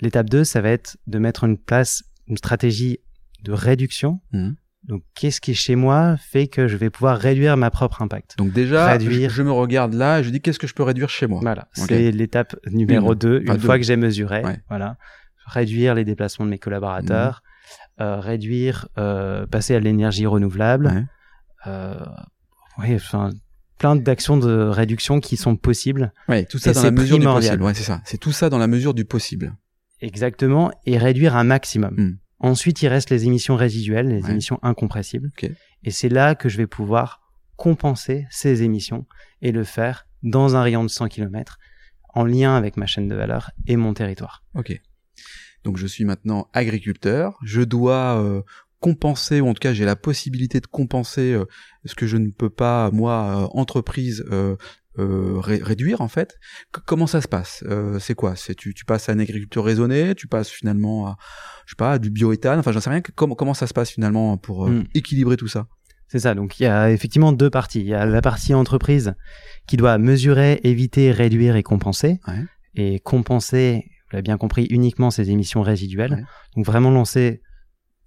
[0.00, 2.98] L'étape 2, ça va être de mettre en place une stratégie
[3.42, 4.20] de réduction.
[4.32, 4.50] Mmh.
[4.84, 8.36] Donc, qu'est-ce qui chez moi fait que je vais pouvoir réduire ma propre impact?
[8.36, 9.30] Donc déjà, réduire...
[9.30, 11.40] je, me regarde là et je dis qu'est-ce que je peux réduire chez moi?
[11.40, 14.42] Voilà, c'est l'étape numéro 2, une, fois que j'ai mesuré.
[14.68, 14.96] Voilà,
[15.46, 18.02] réduire les déplacements de mes collaborateurs, mmh.
[18.02, 20.86] euh, réduire, euh, passer à l'énergie renouvelable.
[20.86, 21.04] Ouais.
[21.68, 22.04] Euh,
[22.78, 23.30] oui, enfin,
[23.78, 26.12] plein d'actions de réduction qui sont possibles.
[26.28, 27.62] Oui, tout ça dans la mesure du possible.
[27.62, 28.00] Ouais, c'est ça.
[28.04, 29.54] C'est tout ça dans la mesure du possible.
[30.00, 31.94] Exactement, et réduire un maximum.
[31.96, 32.16] Hmm.
[32.42, 35.30] Ensuite, il reste les émissions résiduelles, les émissions incompressibles.
[35.84, 37.20] Et c'est là que je vais pouvoir
[37.56, 39.06] compenser ces émissions
[39.40, 41.58] et le faire dans un rayon de 100 km
[42.14, 44.44] en lien avec ma chaîne de valeur et mon territoire.
[44.54, 44.78] Ok.
[45.62, 48.42] Donc je suis maintenant agriculteur, je dois euh,
[48.80, 51.44] compenser, ou en tout cas j'ai la possibilité de compenser euh,
[51.84, 54.24] ce que je ne peux pas, moi, entreprise,
[54.96, 56.36] réduire en fait.
[56.86, 57.64] comment ça se passe?
[58.00, 58.36] C'est quoi?
[58.36, 61.16] C'est tu, tu passes à une agriculture raisonnée, tu passes finalement à,
[61.66, 63.00] je sais pas, à du bioéthane, enfin j'en sais rien.
[63.00, 64.84] Comment, comment ça se passe finalement pour hmm.
[64.94, 65.66] équilibrer tout ça?
[66.08, 66.34] C'est ça.
[66.34, 67.80] Donc il y a effectivement deux parties.
[67.80, 69.14] Il y a la partie entreprise
[69.66, 72.18] qui doit mesurer, éviter, réduire et compenser.
[72.74, 76.26] Et compenser, vous l'avez bien compris, uniquement ces émissions résiduelles.
[76.54, 77.40] Donc vraiment lancer,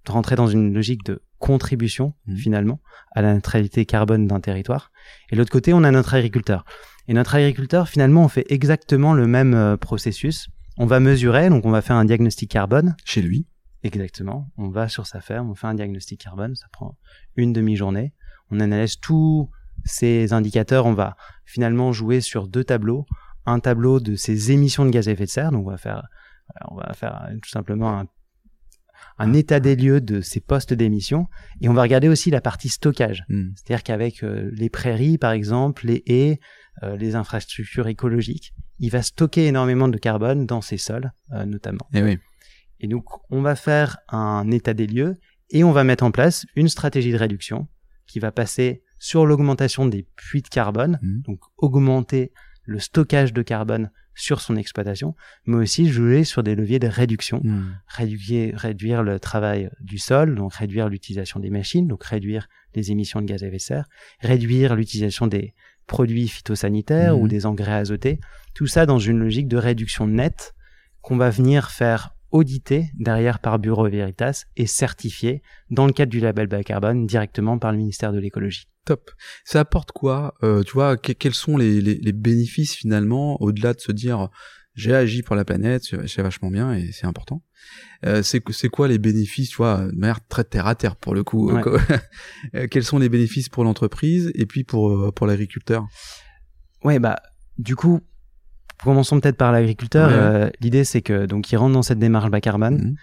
[0.06, 2.36] rentrer dans une logique de contribution mmh.
[2.36, 2.80] finalement
[3.12, 4.90] à la neutralité carbone d'un territoire.
[5.30, 6.64] Et de l'autre côté, on a notre agriculteur.
[7.08, 10.48] Et notre agriculteur, finalement, on fait exactement le même euh, processus.
[10.76, 12.96] On va mesurer, donc on va faire un diagnostic carbone.
[13.04, 13.46] Chez lui
[13.82, 14.50] Exactement.
[14.56, 16.96] On va sur sa ferme, on fait un diagnostic carbone, ça prend
[17.36, 18.12] une demi-journée.
[18.50, 19.48] On analyse tous
[19.84, 20.86] ces indicateurs.
[20.86, 23.06] On va finalement jouer sur deux tableaux.
[23.44, 25.52] Un tableau de ses émissions de gaz à effet de serre.
[25.52, 26.02] Donc on va faire,
[26.68, 28.06] on va faire tout simplement un,
[29.32, 31.26] état des lieux de ces postes d'émission.
[31.60, 33.24] Et on va regarder aussi la partie stockage.
[33.28, 33.50] Hmm.
[33.54, 36.40] C'est-à-dire qu'avec euh, les prairies, par exemple, les haies,
[36.82, 41.86] euh, les infrastructures écologiques, il va stocker énormément de carbone dans ses sols, euh, notamment.
[41.94, 42.18] Et eh oui.
[42.80, 45.14] Et donc, on va faire un état des lieux
[45.50, 47.68] et on va mettre en place une stratégie de réduction
[48.06, 51.20] qui va passer sur l'augmentation des puits de carbone, mmh.
[51.22, 52.32] donc augmenter
[52.64, 57.40] le stockage de carbone sur son exploitation, mais aussi jouer sur des leviers de réduction,
[57.44, 57.78] mmh.
[57.86, 63.20] réduire, réduire le travail du sol, donc réduire l'utilisation des machines, donc réduire les émissions
[63.20, 63.88] de gaz à effet de serre,
[64.20, 65.54] réduire l'utilisation des
[65.86, 67.20] produits phytosanitaires mmh.
[67.20, 68.18] ou des engrais azotés,
[68.54, 70.54] tout ça dans une logique de réduction nette
[71.02, 76.20] qu'on va venir faire audité derrière par Bureau Veritas et certifié dans le cadre du
[76.20, 78.66] label bas carbone directement par le ministère de l'écologie.
[78.86, 79.10] Top.
[79.44, 83.92] Ça apporte quoi euh, Tu vois, quels sont les, les, bénéfices finalement au-delà de se
[83.92, 84.30] dire
[84.74, 87.42] j'ai agi pour la planète, c'est vachement bien et c'est important.
[88.04, 91.24] Euh, c'est quoi les bénéfices, tu vois, de manière très terre à terre pour le
[91.24, 91.50] coup.
[92.54, 95.84] Euh, quels sont les bénéfices pour l'entreprise et puis pour pour l'agriculteur?
[96.84, 97.16] Ouais, bah
[97.58, 98.02] du coup,
[98.82, 100.10] Commençons peut-être par l'agriculteur.
[100.12, 102.76] Euh, l'idée, c'est que donc il rentre dans cette démarche bas carbone.
[102.76, 102.94] Mhm.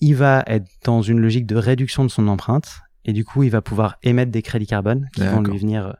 [0.00, 3.50] Il va être dans une logique de réduction de son empreinte et du coup, il
[3.50, 5.92] va pouvoir émettre des crédits carbone qui vont lui venir euh,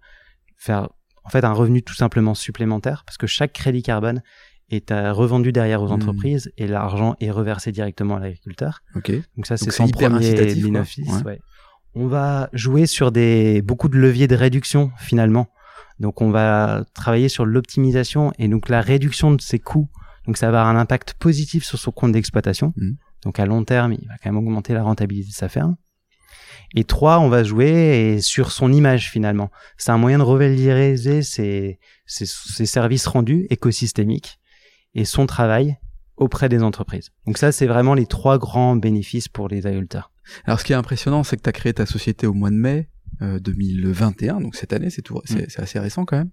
[0.57, 0.89] faire
[1.25, 4.23] en fait un revenu tout simplement supplémentaire parce que chaque crédit carbone
[4.71, 5.93] est euh, revendu derrière aux mhm.
[5.93, 8.81] entreprises et l'argent est reversé directement à l'agriculteur.
[8.95, 11.23] Donc ça, c'est son premier bénéfice.
[11.95, 15.49] On va jouer sur des beaucoup de leviers de réduction finalement
[16.01, 19.89] donc on va travailler sur l'optimisation et donc la réduction de ses coûts.
[20.27, 22.73] Donc ça va avoir un impact positif sur son compte d'exploitation.
[22.77, 22.91] Mmh.
[23.25, 25.77] Donc à long terme, il va quand même augmenter la rentabilité de sa ferme.
[26.75, 29.51] Et trois, on va jouer sur son image finalement.
[29.77, 34.39] C'est un moyen de revaloriser ses, ses, services rendus écosystémiques
[34.95, 35.79] et son travail
[36.17, 37.11] auprès des entreprises.
[37.27, 40.11] Donc ça, c'est vraiment les trois grands bénéfices pour les agriculteurs.
[40.45, 42.57] Alors ce qui est impressionnant, c'est que tu as créé ta société au mois de
[42.57, 42.89] mai.
[43.21, 45.47] 2021, euh, donc cette année, c'est tout, mm.
[45.49, 46.31] c'est assez récent quand même.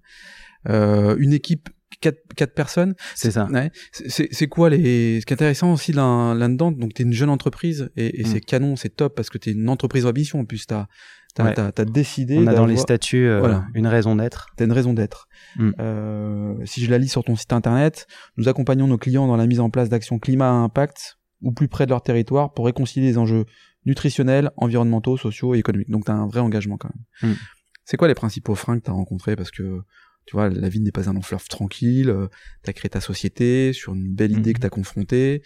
[0.68, 1.70] Euh, une équipe
[2.02, 2.96] quatre, quatre personnes.
[3.16, 3.48] C'est ça.
[3.52, 3.72] Ouais.
[3.92, 5.22] C'est quoi les.
[5.22, 8.28] Ce qui est intéressant aussi là-dedans, donc t'es une jeune entreprise et, et mm.
[8.28, 10.66] c'est canon, c'est top parce que t'es une entreprise ambition en plus.
[10.66, 10.88] T'as
[11.36, 12.38] t'as as, décidé.
[12.38, 13.66] On a dans les statuts euh, voilà.
[13.74, 14.48] une raison d'être.
[14.56, 15.28] T'as une raison d'être.
[15.58, 15.72] Mm.
[15.80, 19.48] Euh, si je la lis sur ton site internet, nous accompagnons nos clients dans la
[19.48, 23.08] mise en place d'actions climat à impact ou plus près de leur territoire pour réconcilier
[23.08, 23.46] les enjeux
[23.86, 25.90] nutritionnels, environnementaux, sociaux et économiques.
[25.90, 26.90] Donc tu as un vrai engagement quand
[27.22, 27.32] même.
[27.32, 27.36] Hmm.
[27.84, 29.36] C'est quoi les principaux freins que tu as rencontrés?
[29.36, 29.82] Parce que
[30.26, 32.28] tu vois, la vie n'est pas un fleuve tranquille, euh,
[32.64, 34.62] tu as créé ta société sur une belle idée que hmm.
[34.62, 35.42] tu as confrontée.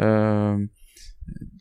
[0.00, 0.58] Euh,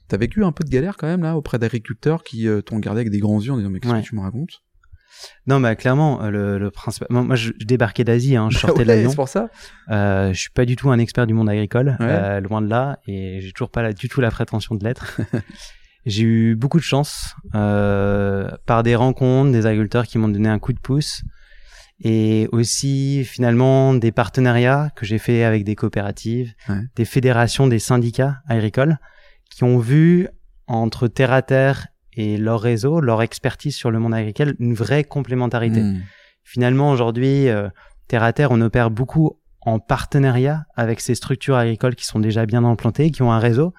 [0.10, 3.00] T'as vécu un peu de galère quand même là auprès d'agriculteurs qui euh, t'ont regardé
[3.00, 4.62] avec des grands yeux en disant mais qu'est-ce que tu me racontes?
[5.48, 7.06] Non, mais clairement, euh, le, le principe.
[7.10, 9.10] Moi, je, débarquais d'Asie, hein, je bah sortais de l'avion.
[9.10, 9.50] C'est pour ça.
[9.90, 13.00] Euh, je suis pas du tout un expert du monde agricole, euh, loin de là,
[13.08, 15.22] et j'ai toujours pas du tout la prétention de l'être.
[16.06, 20.60] J'ai eu beaucoup de chance euh, par des rencontres, des agriculteurs qui m'ont donné un
[20.60, 21.24] coup de pouce
[22.00, 26.54] et aussi finalement des partenariats que j'ai fait avec des coopératives,
[26.96, 28.98] des fédérations, des syndicats agricoles
[29.50, 30.28] qui ont vu
[30.68, 35.04] entre terre à terre et leur réseau, leur expertise sur le monde agricole, une vraie
[35.04, 35.82] complémentarité.
[35.82, 36.02] Hmm.
[36.44, 37.70] Finalement, aujourd'hui, euh,
[38.08, 42.46] terre à terre, on opère beaucoup en partenariat avec ces structures agricoles qui sont déjà
[42.46, 43.74] bien implantées, qui ont un réseau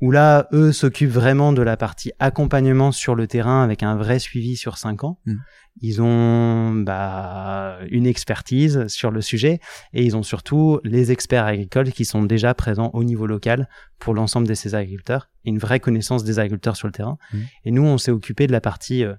[0.00, 4.18] où là, eux s'occupent vraiment de la partie accompagnement sur le terrain avec un vrai
[4.18, 5.18] suivi sur cinq ans.
[5.26, 5.34] Mm.
[5.82, 9.60] Ils ont bah, une expertise sur le sujet
[9.92, 14.14] et ils ont surtout les experts agricoles qui sont déjà présents au niveau local pour
[14.14, 17.18] l'ensemble de ces agriculteurs une vraie connaissance des agriculteurs sur le terrain.
[17.32, 17.38] Mm.
[17.64, 19.14] Et nous, on s'est occupé de la partie euh,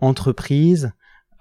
[0.00, 0.92] entreprise,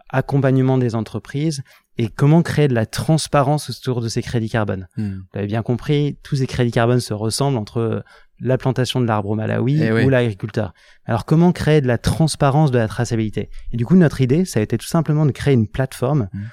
[0.10, 1.64] accompagnement des entreprises
[2.00, 4.88] et comment créer de la transparence autour de ces crédits carbone.
[4.96, 5.18] Hmm.
[5.18, 8.06] Vous avez bien compris, tous ces crédits carbone se ressemblent entre
[8.40, 10.74] la plantation de l'arbre au Malawi eh ou l'agriculteur.
[11.04, 13.50] Alors comment créer de la transparence de la traçabilité?
[13.74, 16.46] Et du coup, notre idée, ça a été tout simplement de créer une plateforme hmm.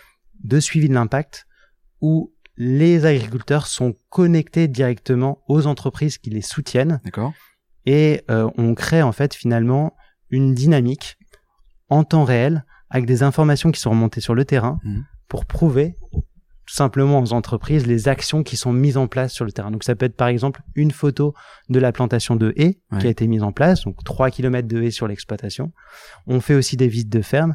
[0.43, 1.47] de suivi de l'impact
[2.01, 7.01] où les agriculteurs sont connectés directement aux entreprises qui les soutiennent.
[7.05, 7.33] D'accord.
[7.85, 9.95] Et euh, on crée en fait finalement
[10.29, 11.19] une dynamique
[11.89, 15.03] en temps réel avec des informations qui sont remontées sur le terrain mmh.
[15.29, 19.53] Pour prouver tout simplement aux entreprises les actions qui sont mises en place sur le
[19.53, 19.71] terrain.
[19.71, 21.33] Donc ça peut être par exemple une photo
[21.69, 24.83] de la plantation de haies qui a été mise en place, donc 3 km de
[24.83, 25.73] haies sur l'exploitation.
[26.27, 27.55] On fait aussi des visites de ferme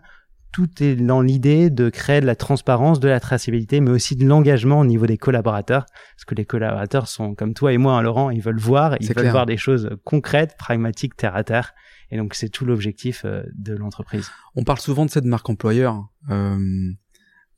[0.51, 4.25] tout est dans l'idée de créer de la transparence, de la traçabilité, mais aussi de
[4.25, 5.86] l'engagement au niveau des collaborateurs.
[6.15, 9.13] Parce que les collaborateurs sont comme toi et moi, hein, Laurent, ils veulent voir, ils
[9.13, 11.73] veulent voir des choses concrètes, pragmatiques, terre à terre.
[12.13, 14.29] Et donc, c'est tout l'objectif euh, de l'entreprise.
[14.55, 16.10] On parle souvent de cette marque employeur.
[16.29, 16.57] Euh,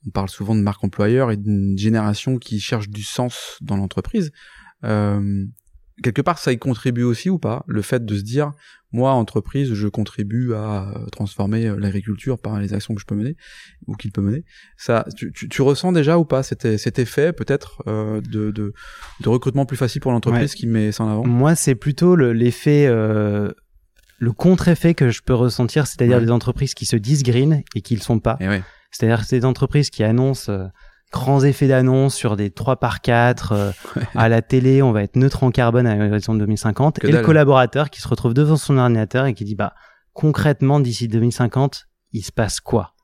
[0.06, 4.32] on parle souvent de marque employeur et d'une génération qui cherche du sens dans l'entreprise.
[4.84, 5.46] Euh,
[6.02, 8.52] quelque part, ça y contribue aussi ou pas Le fait de se dire,
[8.92, 13.14] moi, entreprise, je contribue à euh, transformer euh, l'agriculture par les actions que je peux
[13.14, 13.36] mener
[13.86, 14.44] ou qu'il peut mener.
[14.76, 18.72] Ça, tu, tu, tu, ressens déjà ou pas cet, cet effet peut-être euh, de, de,
[19.20, 21.26] de, recrutement plus facile pour l'entreprise qui met ça en avant?
[21.26, 23.50] Moi, c'est plutôt l'effet, euh,
[24.18, 27.96] le contre-effet que je peux ressentir, c'est-à-dire des entreprises qui se disent green et qui
[27.96, 28.36] le sont pas.
[28.40, 28.60] Eh
[28.94, 30.50] c'est-à-dire ces entreprises qui annoncent
[31.14, 33.70] grands effets d'annonce sur des 3 par 4 euh,
[34.16, 37.88] à la télé, on va être neutre en carbone à l'horizon 2050 et le collaborateur
[37.88, 39.74] qui se retrouve devant son ordinateur et qui dit bah
[40.12, 42.94] concrètement d'ici 2050, il se passe quoi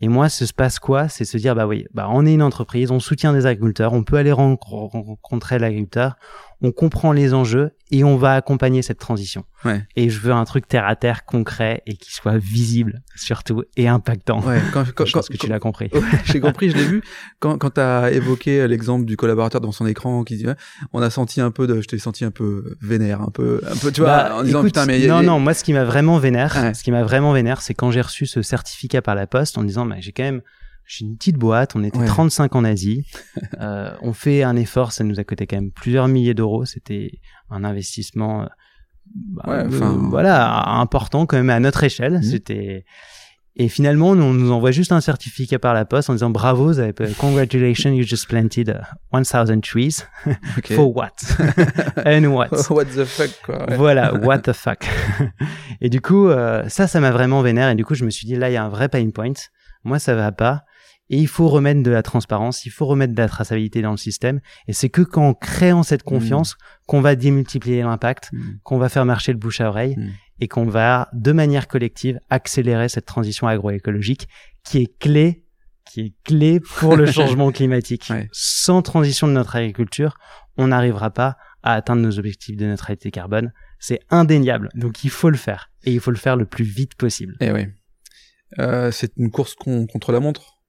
[0.00, 2.42] Et moi, ce se passe quoi C'est se dire bah oui, bah on est une
[2.42, 6.16] entreprise, on soutient des agriculteurs, on peut aller rencontrer l'agriculteur,
[6.62, 9.44] on comprend les enjeux et on va accompagner cette transition.
[9.64, 9.82] Ouais.
[9.96, 13.88] Et je veux un truc terre à terre concret et qui soit visible surtout et
[13.88, 14.40] impactant.
[14.40, 15.90] Ouais, quand, quand, je pense que tu l'as compris.
[16.24, 17.02] J'ai compris, je l'ai vu.
[17.40, 20.46] Quand, quand tu as évoqué l'exemple du collaborateur dans son écran qui dit,
[20.92, 23.76] on a senti un peu de, je t'ai senti un peu vénère, un peu, un
[23.76, 26.18] peu, tu vois, bah, en disant putain mais non non, moi ce qui m'a vraiment
[26.18, 29.58] vénère, ce qui m'a vraiment vénère, c'est quand j'ai reçu ce certificat par la poste
[29.58, 30.42] en disant, j'ai quand même
[30.90, 33.06] j'ai une petite boîte, on était 35 en Asie.
[33.60, 36.64] euh, on fait un effort, ça nous a coûté quand même plusieurs milliers d'euros.
[36.64, 38.46] C'était un investissement, euh,
[39.14, 42.14] bah, ouais, euh, voilà, important quand même à notre échelle.
[42.14, 42.22] Mhm.
[42.22, 42.84] C'était
[43.56, 46.78] et finalement, on nous envoie juste un certificat par la poste en disant bravo, vous
[46.78, 48.80] avez congratulations, you just planted
[49.12, 50.06] 1000 uh, trees.
[50.64, 51.10] For what?
[52.06, 52.48] And what?
[52.70, 53.66] what the fuck, quoi.
[53.76, 54.88] Voilà, what the fuck.
[55.80, 57.68] et du coup, euh, ça, ça m'a vraiment vénère.
[57.68, 59.34] Et du coup, je me suis dit, là, il y a un vrai pain point.
[59.84, 60.64] Moi, ça va pas.
[61.10, 63.96] Et il faut remettre de la transparence, il faut remettre de la traçabilité dans le
[63.96, 64.40] système.
[64.68, 66.56] Et c'est que qu'en créant cette confiance mmh.
[66.86, 68.38] qu'on va démultiplier l'impact, mmh.
[68.62, 70.10] qu'on va faire marcher le bouche à oreille mmh.
[70.40, 74.28] et qu'on va, de manière collective, accélérer cette transition agroécologique
[74.64, 75.42] qui est clé,
[75.84, 78.12] qui est clé pour le changement climatique.
[78.30, 80.16] Sans transition de notre agriculture,
[80.56, 83.52] on n'arrivera pas à atteindre nos objectifs de neutralité carbone.
[83.80, 84.68] C'est indéniable.
[84.76, 85.72] Donc il faut le faire.
[85.82, 87.36] Et il faut le faire le plus vite possible.
[87.40, 87.66] Et eh oui.
[88.60, 90.59] Euh, c'est une course contre la montre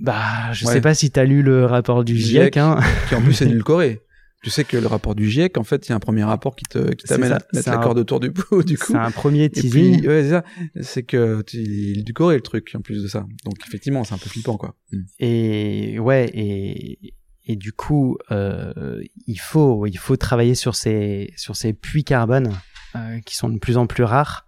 [0.00, 2.80] bah, je sais pas si tu as lu le rapport du GIEC, hein.
[3.08, 4.00] qui en plus est édulcoré.
[4.44, 6.54] Tu sais que le rapport du GIEC, en fait, il y a un premier rapport
[6.54, 8.92] qui te qui t'amène à mettre la corde autour du bout, du coup.
[8.92, 10.06] C'est un premier teasing.
[10.06, 10.44] ouais, c'est ça.
[10.80, 13.26] C'est que tu il édulcoré le truc en plus de ça.
[13.44, 14.76] Donc effectivement, c'est un peu flippant, quoi.
[14.92, 15.02] Hmm.
[15.18, 17.14] Et ouais, et
[17.48, 22.52] et du coup, euh, il faut il faut travailler sur ces sur ces puits carbone
[22.94, 24.44] euh, qui sont de plus en plus rares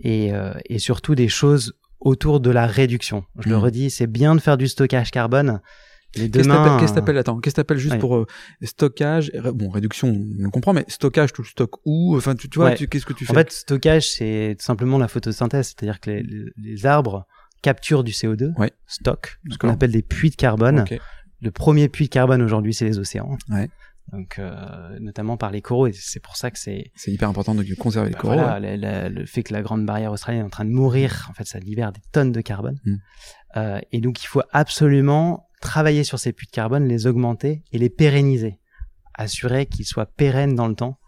[0.00, 3.24] et euh, et surtout des choses autour de la réduction.
[3.38, 3.60] Je le hmm.
[3.60, 5.60] redis, c'est bien de faire du stockage carbone.
[6.12, 8.26] Qu'est-ce que t'appelles Attends, qu'est-ce que t'appelles juste pour euh,
[8.62, 12.16] stockage Bon, réduction, on le comprend, mais stockage, tu le stockes où?
[12.16, 15.68] Enfin, tu, tu vois, qu'est-ce que tu fais En fait, stockage, c'est simplement la photosynthèse,
[15.68, 16.24] c'est-à-dire que les,
[16.56, 17.26] les, arbres
[17.62, 18.72] capturent du CO2, ouais.
[18.86, 20.84] stockent, ce qu'on appelle des puits de carbone.
[21.42, 23.38] Le premier puits de carbone aujourd'hui, c'est les océans.
[23.48, 23.70] Ouais
[24.12, 27.54] donc euh, notamment par les coraux et c'est pour ça que c'est c'est hyper important
[27.54, 28.58] de conserver les bah, coraux voilà,
[29.08, 31.58] le fait que la grande barrière australienne est en train de mourir en fait ça
[31.58, 32.78] libère des tonnes de carbone.
[32.84, 32.96] Mm.
[33.56, 37.78] euh, et donc il faut absolument travailler sur ces puits de carbone les augmenter et
[37.78, 38.58] les pérenniser.
[39.14, 40.98] Assurer qu'ils soient pérennes dans le temps.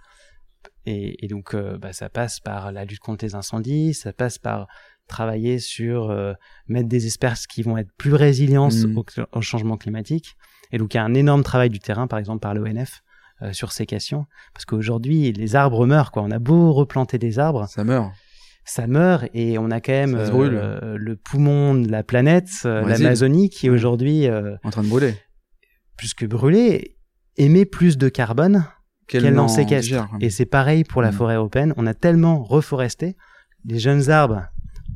[0.84, 4.38] Et, et donc euh, bah, ça passe par la lutte contre les incendies ça passe
[4.38, 4.66] par
[5.06, 6.14] travailler sur
[6.68, 9.02] mettre des espèces qui vont être plus résilientes mm.
[9.32, 10.36] au changement climatique
[10.72, 13.02] et donc il y a un énorme travail du terrain, par exemple par l'ONF,
[13.42, 16.11] euh, sur ces questions, parce qu'aujourd'hui les arbres meurent.
[16.11, 16.22] Quoi.
[16.22, 18.12] On a beau replanter des arbres, ça meurt.
[18.64, 23.50] Ça meurt et on a quand même euh, le poumon de la planète, euh, l'Amazonie,
[23.50, 25.14] qui est aujourd'hui en train de brûler.
[25.96, 26.96] Plus que brûler,
[27.37, 28.64] émet plus de carbone
[29.08, 30.08] qu'elle n'en séquestre.
[30.20, 31.14] Et c'est pareil pour la mm.
[31.14, 31.74] forêt européenne.
[31.76, 33.16] On a tellement reforesté,
[33.64, 34.44] les jeunes arbres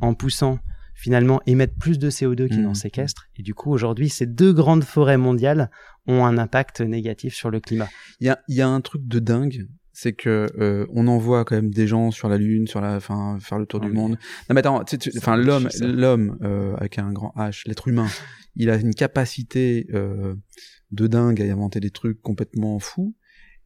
[0.01, 0.59] en poussant
[0.97, 2.75] finalement émettent plus de CO2 qu'ils n'en mmh.
[2.75, 3.27] séquestrent.
[3.37, 5.71] Et du coup, aujourd'hui, ces deux grandes forêts mondiales
[6.07, 7.89] ont un impact négatif sur le climat.
[8.21, 9.67] Il y a, y a un truc de dingue
[9.99, 13.39] c'est que euh, on envoie quand même des gens sur la lune, sur la, enfin,
[13.41, 14.19] faire le tour du monde.
[14.51, 14.85] Non mais attends,
[15.17, 18.07] enfin l'homme, l'homme euh, avec un grand H, l'être humain,
[18.57, 20.35] il a une capacité euh,
[20.91, 23.15] de dingue à inventer des trucs complètement fous.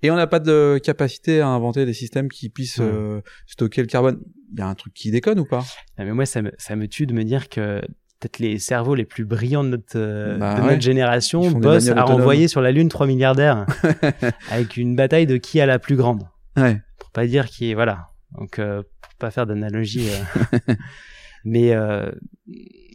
[0.02, 3.86] Et on n'a pas de capacité à inventer des systèmes qui puissent euh, stocker le
[3.86, 4.20] carbone.
[4.52, 5.64] Il y a un truc qui déconne ou pas?
[5.98, 7.80] Mais moi, ça me, ça me tue de me dire que
[8.20, 12.02] peut-être les cerveaux les plus brillants de notre, euh, bah de notre génération bossent à
[12.02, 13.66] renvoyer sur la Lune 3 milliardaires
[14.50, 16.24] avec une bataille de qui a la plus grande.
[16.56, 16.80] Ouais.
[16.98, 18.08] Pour pas dire qui est, voilà.
[18.38, 20.08] Donc, euh, pour pas faire d'analogie.
[20.10, 20.74] Euh.
[21.44, 22.10] mais, euh,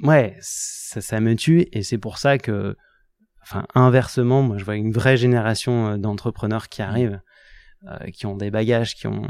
[0.03, 2.75] ouais, ça, ça me tue et c'est pour ça que,
[3.45, 7.21] enfin, inversement, moi, je vois une vraie génération d'entrepreneurs qui arrivent,
[8.13, 9.27] qui ont des bagages, qui ont,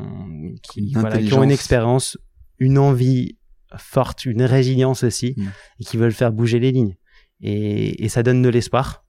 [0.63, 2.17] qui, voilà, qui ont une expérience,
[2.57, 3.37] une envie
[3.77, 5.47] forte, une résilience aussi, mm.
[5.79, 6.95] et qui veulent faire bouger les lignes.
[7.41, 9.05] Et, et ça donne de l'espoir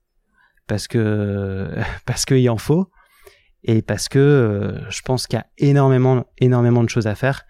[0.67, 1.69] parce que
[2.05, 2.89] parce qu'il en faut
[3.63, 7.45] et parce que euh, je pense qu'il y a énormément énormément de choses à faire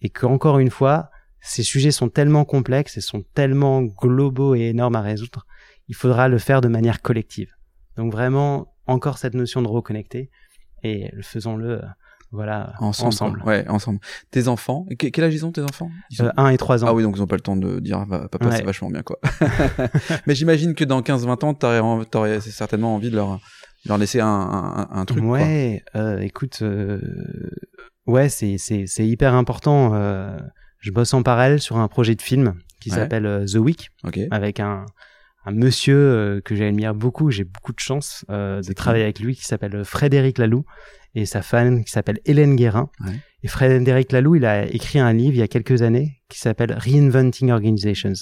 [0.00, 4.96] et qu'encore une fois ces sujets sont tellement complexes et sont tellement globaux et énormes
[4.96, 5.46] à résoudre
[5.90, 7.52] il faudra le faire de manière collective
[7.96, 10.30] donc vraiment encore cette notion de reconnecter
[10.82, 11.86] et faisons-le euh,
[12.32, 13.98] voilà, ensemble, Ouais, ensemble.
[14.30, 15.90] Tes enfants, quel âge ils ont tes enfants?
[16.10, 16.86] Ils 1 euh, et 3 ans.
[16.88, 19.18] Ah oui, donc ils ont pas le temps de dire papa c'est vachement bien quoi.
[20.26, 23.40] Mais j'imagine que dans 15-20 ans, t'aurais, t'aurais certainement envie de leur,
[23.84, 25.24] leur laisser un, un, un truc.
[25.24, 27.00] Ouais, euh, écoute, euh,
[28.06, 29.92] ouais, c'est, c'est, c'est hyper important.
[30.78, 33.90] Je bosse en parallèle sur un projet de film qui s'appelle The Week,
[34.30, 34.86] avec un,
[35.46, 39.34] un monsieur euh, que j'admire beaucoup, j'ai beaucoup de chance euh, de travailler avec lui,
[39.34, 40.64] qui s'appelle Frédéric Laloux,
[41.14, 42.88] et sa femme qui s'appelle Hélène Guérin.
[43.04, 43.12] Ouais.
[43.42, 46.72] Et Frédéric Laloux, il a écrit un livre il y a quelques années qui s'appelle
[46.72, 48.12] Reinventing Organizations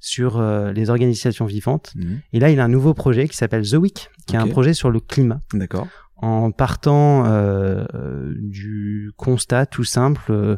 [0.00, 1.92] sur euh, les organisations vivantes.
[1.96, 2.20] Mhm.
[2.32, 4.72] Et là, il a un nouveau projet qui s'appelle The Week, qui est un projet
[4.72, 5.40] sur le climat.
[5.52, 5.86] D'accord.
[6.16, 7.84] En partant euh,
[8.36, 10.56] du constat tout simple euh,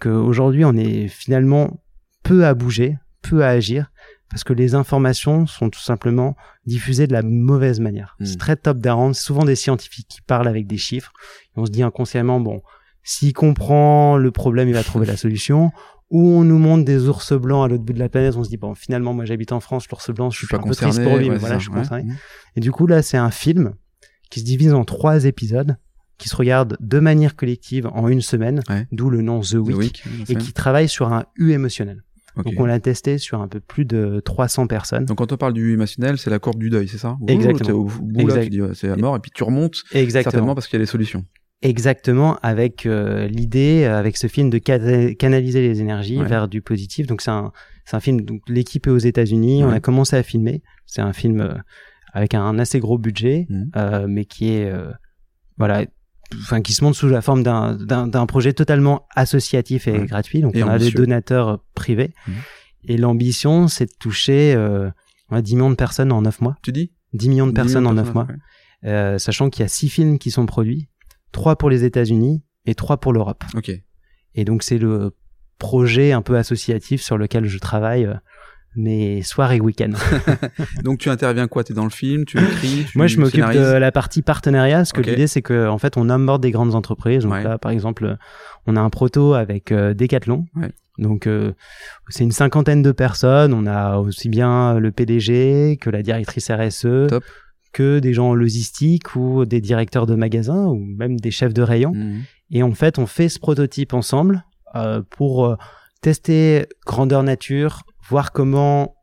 [0.00, 1.82] qu'aujourd'hui, on est finalement
[2.22, 3.90] peu à bouger, peu à agir,
[4.30, 6.36] parce que les informations sont tout simplement
[6.66, 8.16] diffusées de la mauvaise manière.
[8.22, 11.12] C'est très top down, souvent des scientifiques qui parlent avec des chiffres,
[11.56, 12.62] et on se dit inconsciemment, bon,
[13.02, 15.70] s'il comprend le problème, il va trouver la solution.
[16.10, 18.48] Ou on nous montre des ours blancs à l'autre bout de la planète, on se
[18.48, 21.02] dit bon finalement moi j'habite en France, l'ours blanc, je suis pas un peu triste
[21.02, 22.04] pour lui, mais voilà, je suis concerné.
[22.54, 23.74] Et du coup là c'est un film
[24.30, 25.76] qui se divise en trois épisodes
[26.18, 28.62] qui se regarde de manière collective en une semaine,
[28.92, 32.02] d'où le nom The Week, et qui travaille sur un U émotionnel.
[32.36, 35.04] Donc on l'a testé sur un peu plus de 300 personnes.
[35.04, 37.78] Donc quand on parle du émotionnel, c'est la courbe du deuil, c'est ça Exactement.
[37.78, 40.30] Au bout là, tu dis c'est la mort, et puis tu remontes Exactement.
[40.30, 41.24] certainement parce qu'il y a des solutions.
[41.62, 47.06] Exactement, avec euh, l'idée, euh, avec ce film, de canaliser les énergies vers du positif.
[47.06, 47.50] Donc c'est un,
[47.86, 48.20] c'est un film.
[48.20, 49.64] Donc l'équipe est aux États-Unis.
[49.64, 50.62] On a commencé à filmer.
[50.84, 51.54] C'est un film euh,
[52.12, 54.06] avec un, assez gros budget, mmh.
[54.06, 54.70] mais qui est
[55.58, 55.86] voilà,
[56.42, 60.40] enfin qui se monte sous la forme d'un d'un projet totalement associatif et gratuit.
[60.40, 62.12] Donc on a des donateurs privés.
[62.26, 62.32] Mmh.
[62.88, 64.56] Et l'ambition, c'est de toucher
[65.30, 66.56] 10 millions de personnes en 9 mois.
[66.62, 66.92] Tu dis?
[67.14, 68.26] 10 millions de personnes en 9 mois.
[69.18, 70.88] sachant qu'il y a 6 films qui sont produits
[71.36, 73.44] trois pour les États-Unis et trois pour l'Europe.
[73.54, 73.70] Ok.
[74.34, 75.14] Et donc c'est le
[75.58, 78.14] projet un peu associatif sur lequel je travaille euh,
[78.76, 79.96] mes soirs et week-ends.
[80.84, 81.64] donc tu interviens quoi?
[81.64, 84.78] Tu es dans le film Tu écris Moi je m'occupe de la partie partenariat.
[84.78, 87.22] Parce que l'idée c'est que en fait on aborde des grandes entreprises.
[87.22, 88.16] Donc là par exemple
[88.66, 90.46] on a un proto avec euh, Decathlon.
[90.56, 90.70] Ouais.
[90.98, 91.52] Donc euh,
[92.08, 93.52] c'est une cinquantaine de personnes.
[93.52, 97.08] On a aussi bien le PDG que la directrice RSE.
[97.08, 97.24] Top
[97.72, 101.60] que des gens en logistique ou des directeurs de magasins ou même des chefs de
[101.60, 101.92] rayon.
[101.92, 102.22] Mhm.
[102.50, 105.58] Et en fait, on fait ce prototype ensemble euh, pour
[106.00, 108.95] tester grandeur nature, voir comment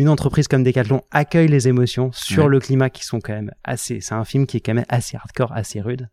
[0.00, 4.00] une entreprise comme Decathlon accueille les émotions sur le climat qui sont quand même assez.
[4.00, 6.08] C'est un film qui est quand même assez hardcore, assez rude.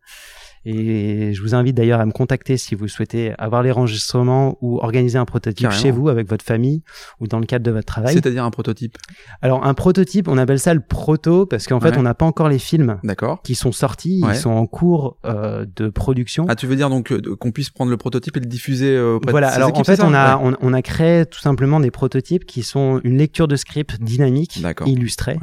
[0.64, 4.78] Et je vous invite d'ailleurs à me contacter si vous souhaitez avoir les enregistrements ou
[4.80, 6.82] organiser un prototype chez vous avec votre famille
[7.20, 8.12] ou dans le cadre de votre travail.
[8.12, 8.98] C'est-à-dire un prototype
[9.40, 12.48] Alors un prototype, on appelle ça le proto parce qu'en fait on n'a pas encore
[12.48, 13.00] les films
[13.44, 16.46] qui sont sortis, ils sont en cours euh, de production.
[16.48, 19.16] Ah tu veux dire donc euh, qu'on puisse prendre le prototype et le diffuser euh,
[19.16, 22.62] auprès voilà, alors en fait on a on, a créé tout simplement des prototypes qui
[22.62, 25.38] sont une lecture de script dynamique, illustrée.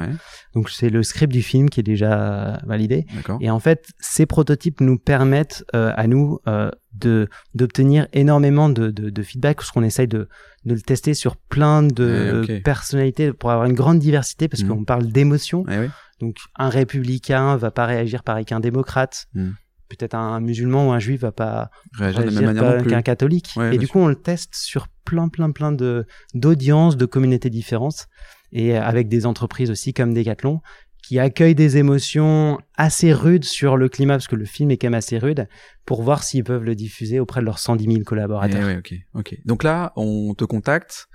[0.54, 3.06] Donc c'est le script du film qui est déjà validé.
[3.42, 8.90] Et en fait, ces prototypes nous permettent euh, à nous euh, de d'obtenir énormément de,
[8.90, 10.30] de, de, feedback parce qu'on essaye de,
[10.64, 14.70] de le tester sur plein de eh, personnalités pour avoir une grande diversité parce mhm.
[14.70, 15.66] qu'on parle d'émotions.
[15.70, 15.90] Eh
[16.22, 19.28] Donc un républicain va pas réagir pareil qu'un démocrate.
[19.34, 19.56] Mhm.
[19.98, 23.56] Peut-être un musulman ou un juif va pas réagir de la même manière qu'un catholique.
[23.72, 28.08] et du coup, on le teste sur plein, plein, plein de d'audiences, de communautés différentes,
[28.52, 30.62] et avec des entreprises aussi comme Decathlon
[31.08, 34.88] qui accueillent des émotions assez rudes sur le climat, parce que le film est quand
[34.88, 35.48] même assez rude,
[35.86, 38.68] pour voir s'ils peuvent le diffuser auprès de leurs 110 000 collaborateurs.
[38.70, 39.38] Eh ok, ok.
[39.46, 41.08] Donc là, on te contacte,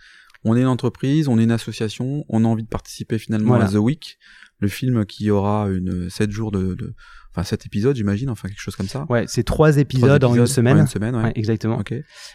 [0.45, 3.67] on est une entreprise, on est une association, on a envie de participer finalement à
[3.67, 4.19] The Week,
[4.61, 6.95] le film qui aura une 7 jours de, de
[7.33, 9.07] enfin 7 épisodes j'imagine, enfin quelque chose comme ça.
[9.09, 10.79] Ouais, c'est trois épisodes, en une semaine.
[10.79, 11.33] une semaine, ouais.
[11.35, 11.83] exactement.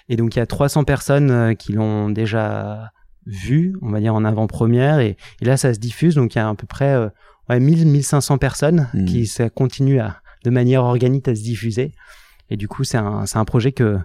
[0.09, 2.91] Et donc il y a 300 personnes euh, qui l'ont déjà
[3.25, 6.41] vu, on va dire en avant-première, et, et, là ça se diffuse, donc il y
[6.41, 7.09] a à peu près euh,
[7.49, 9.05] ouais, 1000, 1500 personnes hmm.
[9.05, 11.91] qui ça continue à, de manière organique à se diffuser.
[12.49, 13.97] Et du coup, c'est un, c'est un projet que,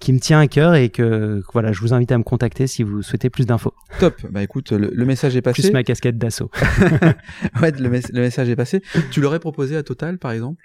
[0.00, 2.82] qui me tient à cœur et que, voilà, je vous invite à me contacter si
[2.82, 3.72] vous souhaitez plus d'infos.
[4.00, 4.14] Top.
[4.30, 5.62] Bah écoute, le, message est passé.
[5.62, 6.50] Plus ma casquette d'assaut.
[7.62, 8.82] ouais, le, le, message est passé.
[9.10, 10.64] Tu l'aurais proposé à Total, par exemple?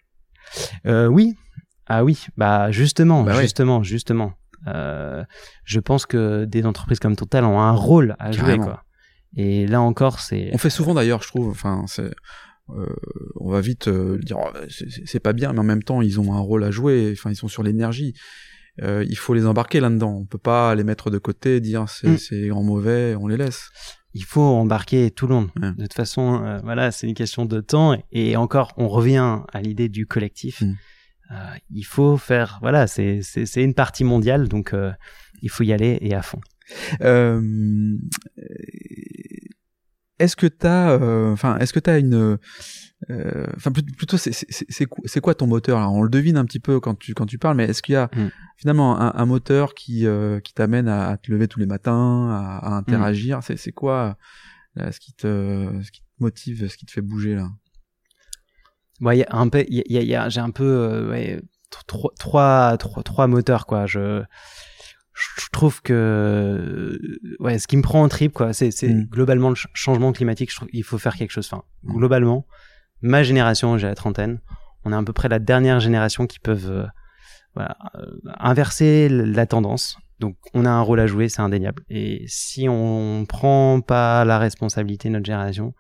[0.86, 1.36] Euh, Oui.
[1.90, 2.26] Ah oui.
[2.38, 4.34] Bah justement, bah justement, justement.
[4.68, 5.24] Euh,
[5.64, 8.84] je pense que des entreprises comme Total ont un rôle à jouer, quoi.
[9.36, 10.50] Et là encore, c'est.
[10.54, 11.50] On fait souvent d'ailleurs, je trouve.
[11.50, 12.12] Enfin, c'est.
[12.70, 12.86] Euh,
[13.40, 14.52] on va vite euh, dire oh,
[15.06, 17.16] c'est pas bien, mais en même temps ils ont un rôle à jouer.
[17.18, 18.14] Enfin, ils sont sur l'énergie.
[18.82, 20.18] Euh, il faut les embarquer là-dedans.
[20.22, 22.54] On peut pas les mettre de côté, dire c'est mm.
[22.54, 23.70] en mauvais, on les laisse.
[24.14, 25.50] Il faut embarquer tout le monde.
[25.56, 27.96] De toute façon, euh, voilà, c'est une question de temps.
[28.12, 30.62] Et encore, on revient à l'idée du collectif.
[30.62, 30.74] Mm.
[31.72, 33.22] il faut faire, voilà, c'est
[33.56, 34.74] une partie mondiale, donc
[35.42, 36.42] il faut y aller et à fond.
[37.02, 37.98] Euh,
[40.20, 42.38] est-ce que t'as, euh, enfin, est-ce que t'as une, euh,
[43.08, 45.90] enfin plutôt c'est quoi ton moteur là?
[45.90, 47.98] On le devine un petit peu quand tu quand tu parles, mais est-ce qu'il y
[47.98, 48.30] a mm.
[48.58, 53.40] finalement un, moteur qui euh, qui t'amène à, te lever tous les matins, à, interagir?
[53.40, 53.56] Mm.
[53.56, 54.18] C'est quoi
[54.78, 57.50] ce qui te ce qui te motive, ce qui te fait bouger là?
[59.02, 61.42] Ouais, y a un peu, y a, y a, j'ai un peu ouais,
[61.88, 63.86] trois, trois, trois, trois moteurs quoi.
[63.86, 64.24] Je
[65.38, 67.00] je trouve que
[67.40, 69.06] ouais ce qui me prend en trip quoi c'est c'est mm.
[69.06, 72.48] globalement le changement climatique je trouve il faut faire quelque chose enfin globalement
[73.02, 74.40] ma génération j'ai la trentaine.
[74.86, 76.86] On est à peu près la dernière génération qui peuvent euh,
[77.58, 78.08] euh,
[78.40, 79.98] inverser la tendance.
[80.20, 81.84] Donc on a un rôle à jouer c'est indéniable.
[81.90, 85.74] Et si on prend pas la responsabilité de notre génération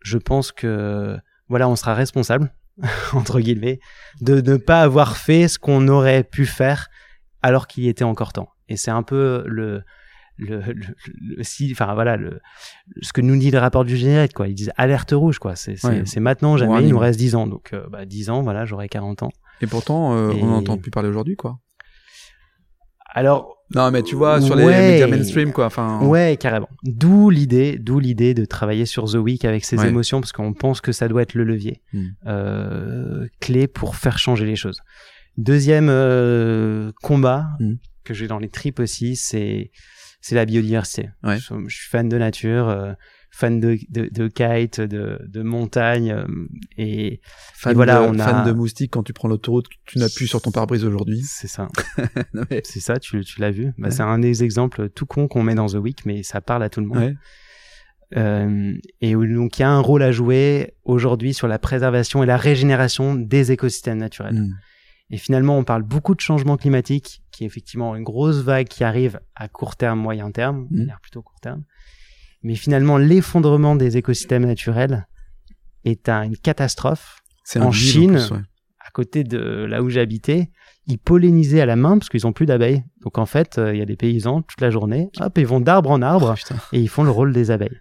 [0.00, 1.18] je pense que
[1.48, 2.52] voilà on sera responsable
[3.12, 3.80] entre guillemets
[4.20, 6.88] de ne pas avoir fait ce qu'on aurait pu faire
[7.42, 8.50] alors qu'il y était encore temps.
[8.68, 9.82] Et c'est un peu le,
[10.40, 10.62] le,
[11.20, 12.40] le, si, enfin voilà, le,
[13.02, 14.48] ce que nous dit le rapport du générique, quoi.
[14.48, 15.56] Ils disent alerte rouge, quoi.
[15.56, 17.46] C'est, c'est, maintenant, jamais, il nous reste 10 ans.
[17.46, 19.32] Donc, euh, bah, 10 ans, voilà, j'aurai 40 ans.
[19.60, 21.58] Et pourtant, euh, on n'entend plus parler aujourd'hui, quoi.
[23.12, 23.56] Alors.
[23.72, 25.66] Non, mais tu vois, sur les médias mainstream, quoi.
[25.66, 26.00] Enfin.
[26.04, 26.68] Ouais, carrément.
[26.82, 30.80] D'où l'idée, d'où l'idée de travailler sur The Week avec ses émotions, parce qu'on pense
[30.80, 32.06] que ça doit être le levier hmm.
[32.26, 34.82] euh, clé pour faire changer les choses.
[35.40, 37.74] Deuxième euh, combat mm.
[38.04, 39.70] que j'ai dans les tripes aussi, c'est
[40.20, 41.10] c'est la biodiversité.
[41.24, 42.92] Je, suis fan de nature, euh,
[43.30, 46.26] fan de, de, de kite, de, de montagne euh,
[46.76, 47.20] et,
[47.54, 50.26] fan voilà, de, on a fan de moustiques quand tu prends l'autoroute, tu n'as plus
[50.26, 51.22] sur ton pare-brise aujourd'hui.
[51.24, 51.68] C'est ça.
[52.64, 53.72] C'est ça, tu, tu l'as vu.
[53.78, 56.62] Bah, C'est un des exemples tout con qu'on met dans The Week, mais ça parle
[56.62, 57.16] à tout le monde.
[58.16, 62.26] Euh, et donc il y a un rôle à jouer aujourd'hui sur la préservation et
[62.26, 64.34] la régénération des écosystèmes naturels.
[64.34, 64.54] Mm.
[65.10, 68.84] Et finalement, on parle beaucoup de changement climatique, qui est effectivement une grosse vague qui
[68.84, 70.86] arrive à court terme, moyen terme, mmh.
[71.02, 71.64] plutôt court terme.
[72.42, 75.06] Mais finalement, l'effondrement des écosystèmes naturels
[75.84, 77.22] est une catastrophe.
[77.56, 78.18] En Chine,
[78.78, 80.50] à côté de là où j'habitais,
[80.86, 82.84] ils pollinisaient à la main parce qu'ils ont plus d'abeilles.
[83.02, 85.60] Donc en fait, euh, il y a des paysans toute la journée, hop, ils vont
[85.60, 87.78] d'arbre en arbre oh, et ils font le rôle des abeilles.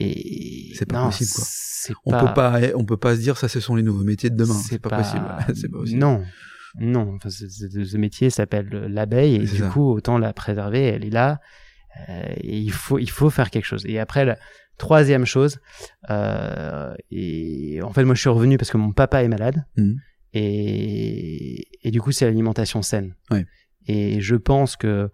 [0.00, 1.44] Et c'est pas possible quoi.
[2.04, 4.36] On peut pas, on peut pas se dire ça, ce sont les nouveaux métiers de
[4.36, 4.54] demain.
[4.54, 5.24] C'est pas, possible.
[5.24, 5.46] pas.
[5.96, 6.22] Non,
[6.78, 7.14] non.
[7.16, 10.82] Enfin, ce métier s'appelle l'abeille et du coup autant la préserver.
[10.82, 11.40] Elle est là.
[12.08, 13.84] Euh, et il faut, il faut faire quelque chose.
[13.86, 14.38] Et après, la
[14.78, 15.58] troisième chose,
[16.08, 19.64] euh, et en fait, moi, je suis revenu parce que mon papa est malade.
[19.76, 19.94] Mmh.
[20.32, 23.16] Et, et du coup, c'est l'alimentation saine.
[23.30, 23.44] Ouais.
[23.86, 25.10] Et je pense que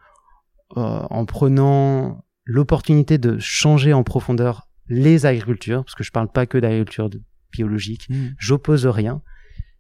[0.77, 6.47] euh, en prenant l'opportunité de changer en profondeur les agricultures, parce que je parle pas
[6.47, 7.11] que d'agriculture
[7.53, 8.29] biologique, mmh.
[8.39, 9.23] j'oppose rien,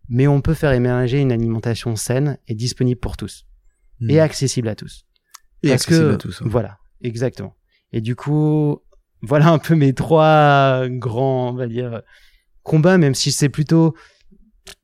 [0.09, 3.47] mais on peut faire émerger une alimentation saine et disponible pour tous
[4.01, 4.11] mmh.
[4.11, 5.07] et accessible à tous.
[5.63, 6.43] Et accessible à tous.
[6.43, 7.57] Voilà, exactement.
[7.93, 8.81] Et du coup,
[9.23, 12.03] voilà un peu mes trois grands, on va dire,
[12.63, 13.95] combats, même si c'est plutôt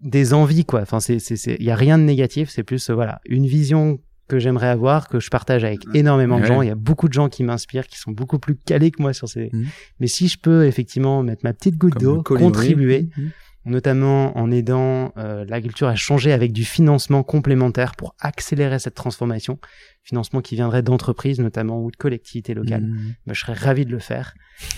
[0.00, 0.80] des envies, quoi.
[0.80, 4.00] Enfin, c'est, c'est, il y a rien de négatif, c'est plus, voilà, une vision
[4.32, 6.62] que j'aimerais avoir, que je partage avec énormément de gens.
[6.62, 9.12] Il y a beaucoup de gens qui m'inspirent, qui sont beaucoup plus calés que moi
[9.12, 9.50] sur ces.
[9.52, 9.66] Mhm.
[10.00, 13.30] Mais si je peux effectivement mettre ma petite goutte d'eau, contribuer, mhm.
[13.66, 19.58] notamment en aidant euh, l'agriculture à changer avec du financement complémentaire pour accélérer cette transformation,
[20.02, 22.84] financement qui viendrait d'entreprises notamment ou de collectivités locales.
[22.84, 23.32] Mmh.
[23.32, 24.34] je serais ravi de le faire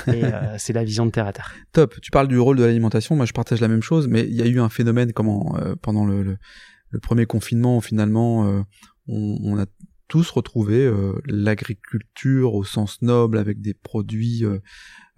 [0.08, 1.54] et euh, c'est la vision de terre à terre.
[1.72, 1.94] Top.
[2.02, 3.14] Tu parles du rôle de l'alimentation.
[3.14, 5.76] Moi, je partage la même chose, mais il y a eu un phénomène comment euh,
[5.80, 6.36] pendant le, le,
[6.90, 8.62] le, premier confinement, finalement, euh,
[9.08, 9.66] on, on, a
[10.08, 10.92] tous retrouvé
[11.26, 14.44] l'agriculture au sens noble avec des produits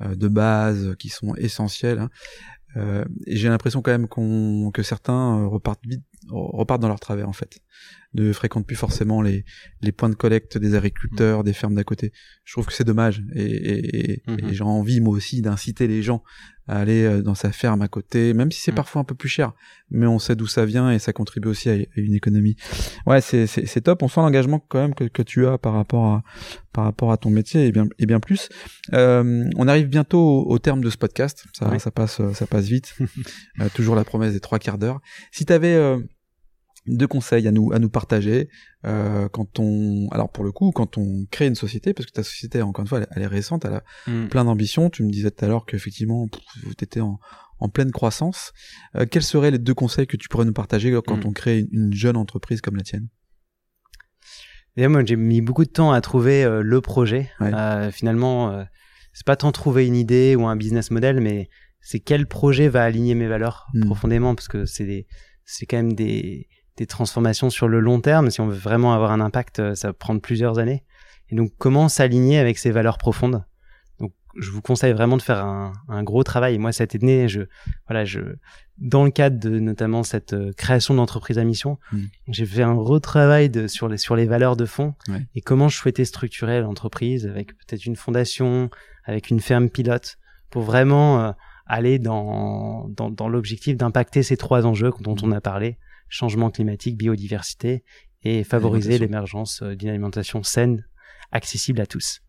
[0.01, 1.99] de base qui sont essentiels.
[1.99, 2.09] Hein.
[2.77, 7.01] Euh, et j'ai l'impression quand même qu'on que certains euh, repartent vite, repartent dans leur
[7.01, 7.61] travers en fait,
[8.13, 9.45] ne fréquentent plus forcément les
[9.81, 12.13] les points de collecte des agriculteurs, des fermes d'à côté.
[12.45, 14.53] Je trouve que c'est dommage et, et, et mhm.
[14.53, 16.23] j'ai envie moi aussi d'inciter les gens
[16.69, 18.77] à aller euh, dans sa ferme à côté, même si c'est mm.
[18.77, 19.53] parfois un peu plus cher,
[19.91, 22.57] mais on sait d'où ça vient et ça contribue aussi à une économie.
[23.07, 24.03] Ouais, c'est c'est top.
[24.03, 26.23] On sent l'engagement quand même que, que tu as par rapport à
[26.73, 28.49] par rapport à ton métier et bien et bien plus.
[28.93, 31.45] Euh, on arrive bientôt au, terme de ce podcast.
[31.53, 32.97] Ça ça passe ça passe vite.
[33.61, 35.01] euh, toujours la promesse des trois quarts d'heure.
[35.33, 35.99] Si tu avais euh,
[36.87, 38.49] deux conseils à nous à nous partager
[38.85, 42.23] euh, quand on alors pour le coup quand on crée une société parce que ta
[42.23, 44.29] société encore une fois elle, est récente elle a mm.
[44.29, 46.27] plein d'ambitions tu me disais tout à l'heure qu'effectivement
[46.63, 47.19] vous étiez en,
[47.59, 48.53] en pleine croissance
[48.95, 51.27] euh, quels seraient les deux conseils que tu pourrais nous partager quand mm.
[51.27, 53.09] on crée une, jeune entreprise comme la tienne?
[54.77, 58.65] Et moi j'ai mis beaucoup de temps à trouver euh, le projet euh, finalement
[59.13, 61.49] c'est pas tant trouver une idée ou un business model mais
[61.81, 63.87] c'est quel projet va aligner mes valeurs mm.
[63.87, 65.07] profondément parce que c'est
[65.47, 68.31] c'est quand même des des transformations sur le long terme.
[68.31, 70.85] Si on veut vraiment avoir un impact, euh, ça va prendre plusieurs années.
[71.31, 73.45] Et donc, comment s'aligner avec ces valeurs profondes?
[73.99, 76.55] Donc, je vous conseille vraiment de faire un, un, gros travail.
[76.55, 77.43] Et moi, cette année, je,
[77.89, 78.21] voilà, je,
[78.79, 81.99] dans le cadre de notamment cette euh, création d'entreprise à mission, mmh.
[82.29, 84.95] j'ai fait un gros travail de, sur les sur les valeurs de fond
[85.35, 88.71] et comment je souhaitais structurer l'entreprise avec peut-être une fondation,
[89.05, 90.19] avec une ferme pilote,
[90.51, 91.33] pour vraiment euh,
[91.67, 95.25] aller dans dans, dans l'objectif d'impacter ces trois enjeux dont mmh.
[95.25, 97.85] on a parlé changement climatique, biodiversité
[98.23, 100.85] et favoriser l'émergence euh, d'une alimentation saine,
[101.33, 102.21] accessible à tous.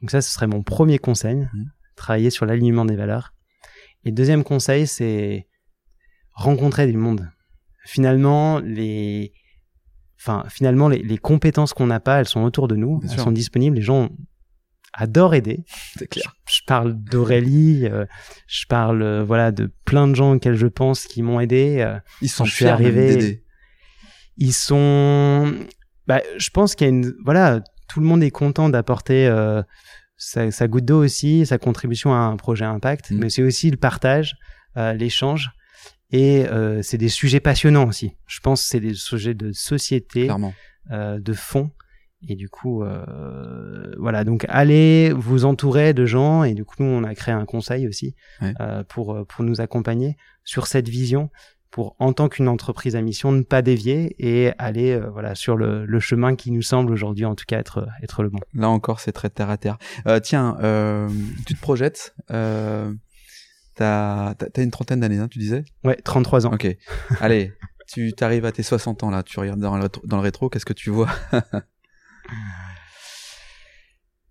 [0.00, 1.64] Donc ça, ce serait mon premier conseil, mmh.
[1.96, 3.32] travailler sur l'alignement des valeurs.
[4.04, 5.48] Et deuxième conseil, c'est
[6.32, 7.30] rencontrer du monde.
[7.86, 9.32] Finalement, les,
[10.20, 13.32] enfin, finalement, les, les compétences qu'on n'a pas, elles sont autour de nous, elles sont
[13.32, 13.76] disponibles.
[13.76, 14.10] Les gens
[14.94, 15.64] adore aider.
[15.98, 16.36] C'est clair.
[16.48, 18.06] Je, parle d'Aurélie, euh,
[18.46, 21.78] je parle euh, voilà de plein de gens auxquels je pense qui m'ont aidé.
[21.80, 23.42] Euh, ils sont fiers arrivé.
[24.36, 25.54] Ils sont,
[26.06, 29.30] bah, je pense qu'il y a une, voilà, tout le monde est content d'apporter
[30.16, 33.18] sa, sa, goutte d'eau aussi, sa contribution à un projet impact, mm.
[33.18, 34.34] mais c'est aussi le partage,
[34.76, 35.50] l'échange.
[36.10, 36.46] Et
[36.82, 38.16] c'est des sujets passionnants aussi.
[38.26, 40.28] Je pense que c'est des sujets de société,
[40.90, 41.70] de fond.
[42.28, 46.44] Et du coup, euh, voilà, donc allez vous entourer de gens.
[46.44, 49.60] Et du coup, nous, on a créé un conseil aussi euh, pour euh, pour nous
[49.60, 51.30] accompagner sur cette vision,
[51.70, 55.56] pour en tant qu'une entreprise à mission ne pas dévier et aller euh, voilà sur
[55.56, 58.40] le, le, chemin qui nous semble aujourd'hui en tout cas être être le bon.
[58.54, 59.78] Là encore, c'est très terre à terre.
[60.06, 60.56] Euh, tiens,
[61.46, 62.14] tu te projettes.
[63.76, 65.64] T'as as, une trentaine d'années, hein, tu disais?
[65.82, 66.52] Ouais, 33 ans.
[66.52, 66.64] Ok.
[67.20, 67.52] Allez,
[67.88, 70.64] tu t'arrives à tes 60 ans là, tu regardes dans le, dans le rétro, qu'est-ce
[70.64, 71.08] que tu vois?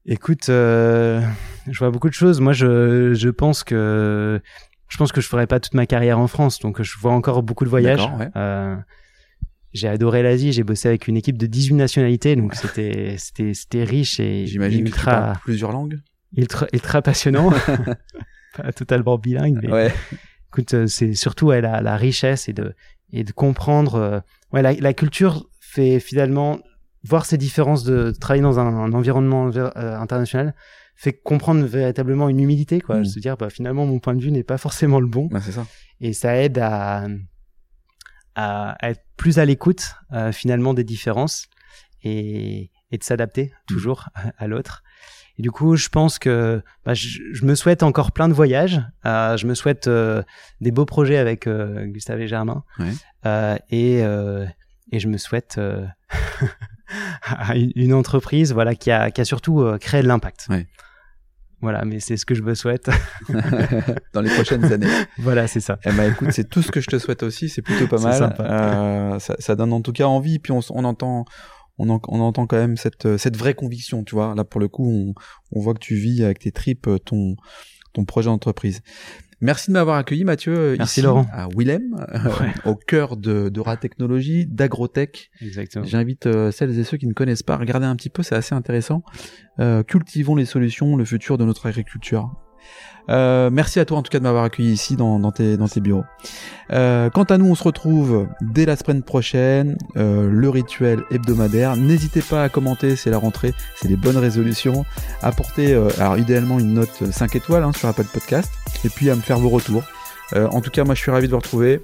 [0.06, 1.22] Écoute, euh,
[1.70, 2.42] je vois beaucoup de choses.
[2.42, 4.42] Moi, je, je pense que
[4.90, 7.42] je pense que je ferai pas toute ma carrière en France, donc je vois encore
[7.42, 8.08] beaucoup de voyages.
[8.36, 8.76] Euh,
[9.72, 10.52] j'ai adoré l'Asie.
[10.52, 14.86] J'ai bossé avec une équipe de 18 nationalités, donc c'était c'était c'était riche et j'imagine
[14.86, 16.00] ultra plusieurs langues.
[16.36, 17.52] Ultra ultra passionnant.
[18.58, 19.94] pas totalement bilingue, mais ouais.
[20.52, 22.76] écoute, euh, c'est surtout ouais, la, la richesse et de
[23.14, 24.22] et de comprendre.
[24.52, 26.60] Ouais, la, la culture fait finalement
[27.04, 30.54] voir ces différences de, travailler dans un, environnement euh, international
[30.96, 33.06] fait comprendre véritablement une humilité quoi mmh.
[33.06, 35.66] se dire bah finalement mon point de vue n'est pas forcément le bon c'est ça
[36.02, 37.08] et ça aide à,
[38.36, 41.48] à, être plus à l'écoute euh, finalement des différences
[42.04, 43.66] et, et de s'adapter mmh.
[43.68, 44.84] toujours à, l'autre
[45.40, 48.82] et du coup je pense que bah, je, je, me souhaite encore plein de voyages
[49.06, 50.22] euh, je me souhaite euh,
[50.62, 53.60] des beaux projets avec Gustave et Germain ouais.
[53.72, 54.04] et
[54.92, 55.60] et je me souhaite
[57.76, 60.48] une entreprise voilà qui a, qui a surtout euh, créé de l'impact.
[61.62, 62.90] Voilà, mais c'est ce que je me souhaite.
[64.14, 64.86] Dans les prochaines années.
[65.18, 65.80] Voilà, c'est ça.
[65.86, 67.48] Eh ben, écoute, c'est tout ce que je te souhaite aussi.
[67.48, 68.36] C'est plutôt pas mal.
[68.42, 70.40] Euh, ça, ça, donne en tout cas envie.
[70.40, 71.24] Puis on, on entend,
[71.78, 74.04] on, on, entend quand même cette, cette vraie conviction.
[74.04, 75.14] Tu vois, là pour le coup, on,
[75.54, 77.38] on voit que tu vis avec tes tripes ton,
[77.94, 78.82] ton projet d'entreprise.
[79.44, 80.76] Merci de m'avoir accueilli, Mathieu.
[80.78, 81.26] Merci, Laurent.
[81.34, 82.30] À Willem, euh,
[82.66, 85.32] au cœur de, de Technologie, d'Agrotech.
[85.42, 85.84] Exactement.
[85.84, 88.36] J'invite euh, celles et ceux qui ne connaissent pas à regarder un petit peu, c'est
[88.36, 89.04] assez intéressant.
[89.60, 92.34] Euh, cultivons les solutions, le futur de notre agriculture.
[93.10, 96.06] Euh, merci à toi en tout cas de m'avoir accueilli ici dans, tes, bureaux.
[96.72, 101.76] Euh, quant à nous, on se retrouve dès la semaine prochaine, euh, le rituel hebdomadaire.
[101.76, 104.86] N'hésitez pas à commenter, c'est la rentrée, c'est les bonnes résolutions.
[105.22, 108.52] Apportez, alors idéalement une note 5 étoiles hein, sur Apple Podcast,
[108.86, 109.84] et puis à me faire vos retours.
[110.36, 111.82] En tout cas, moi je suis ravi de vous retrouver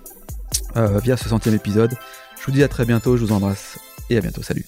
[0.75, 1.93] via ce centième épisode.
[2.39, 4.65] Je vous dis à très bientôt, je vous embrasse et à bientôt, salut.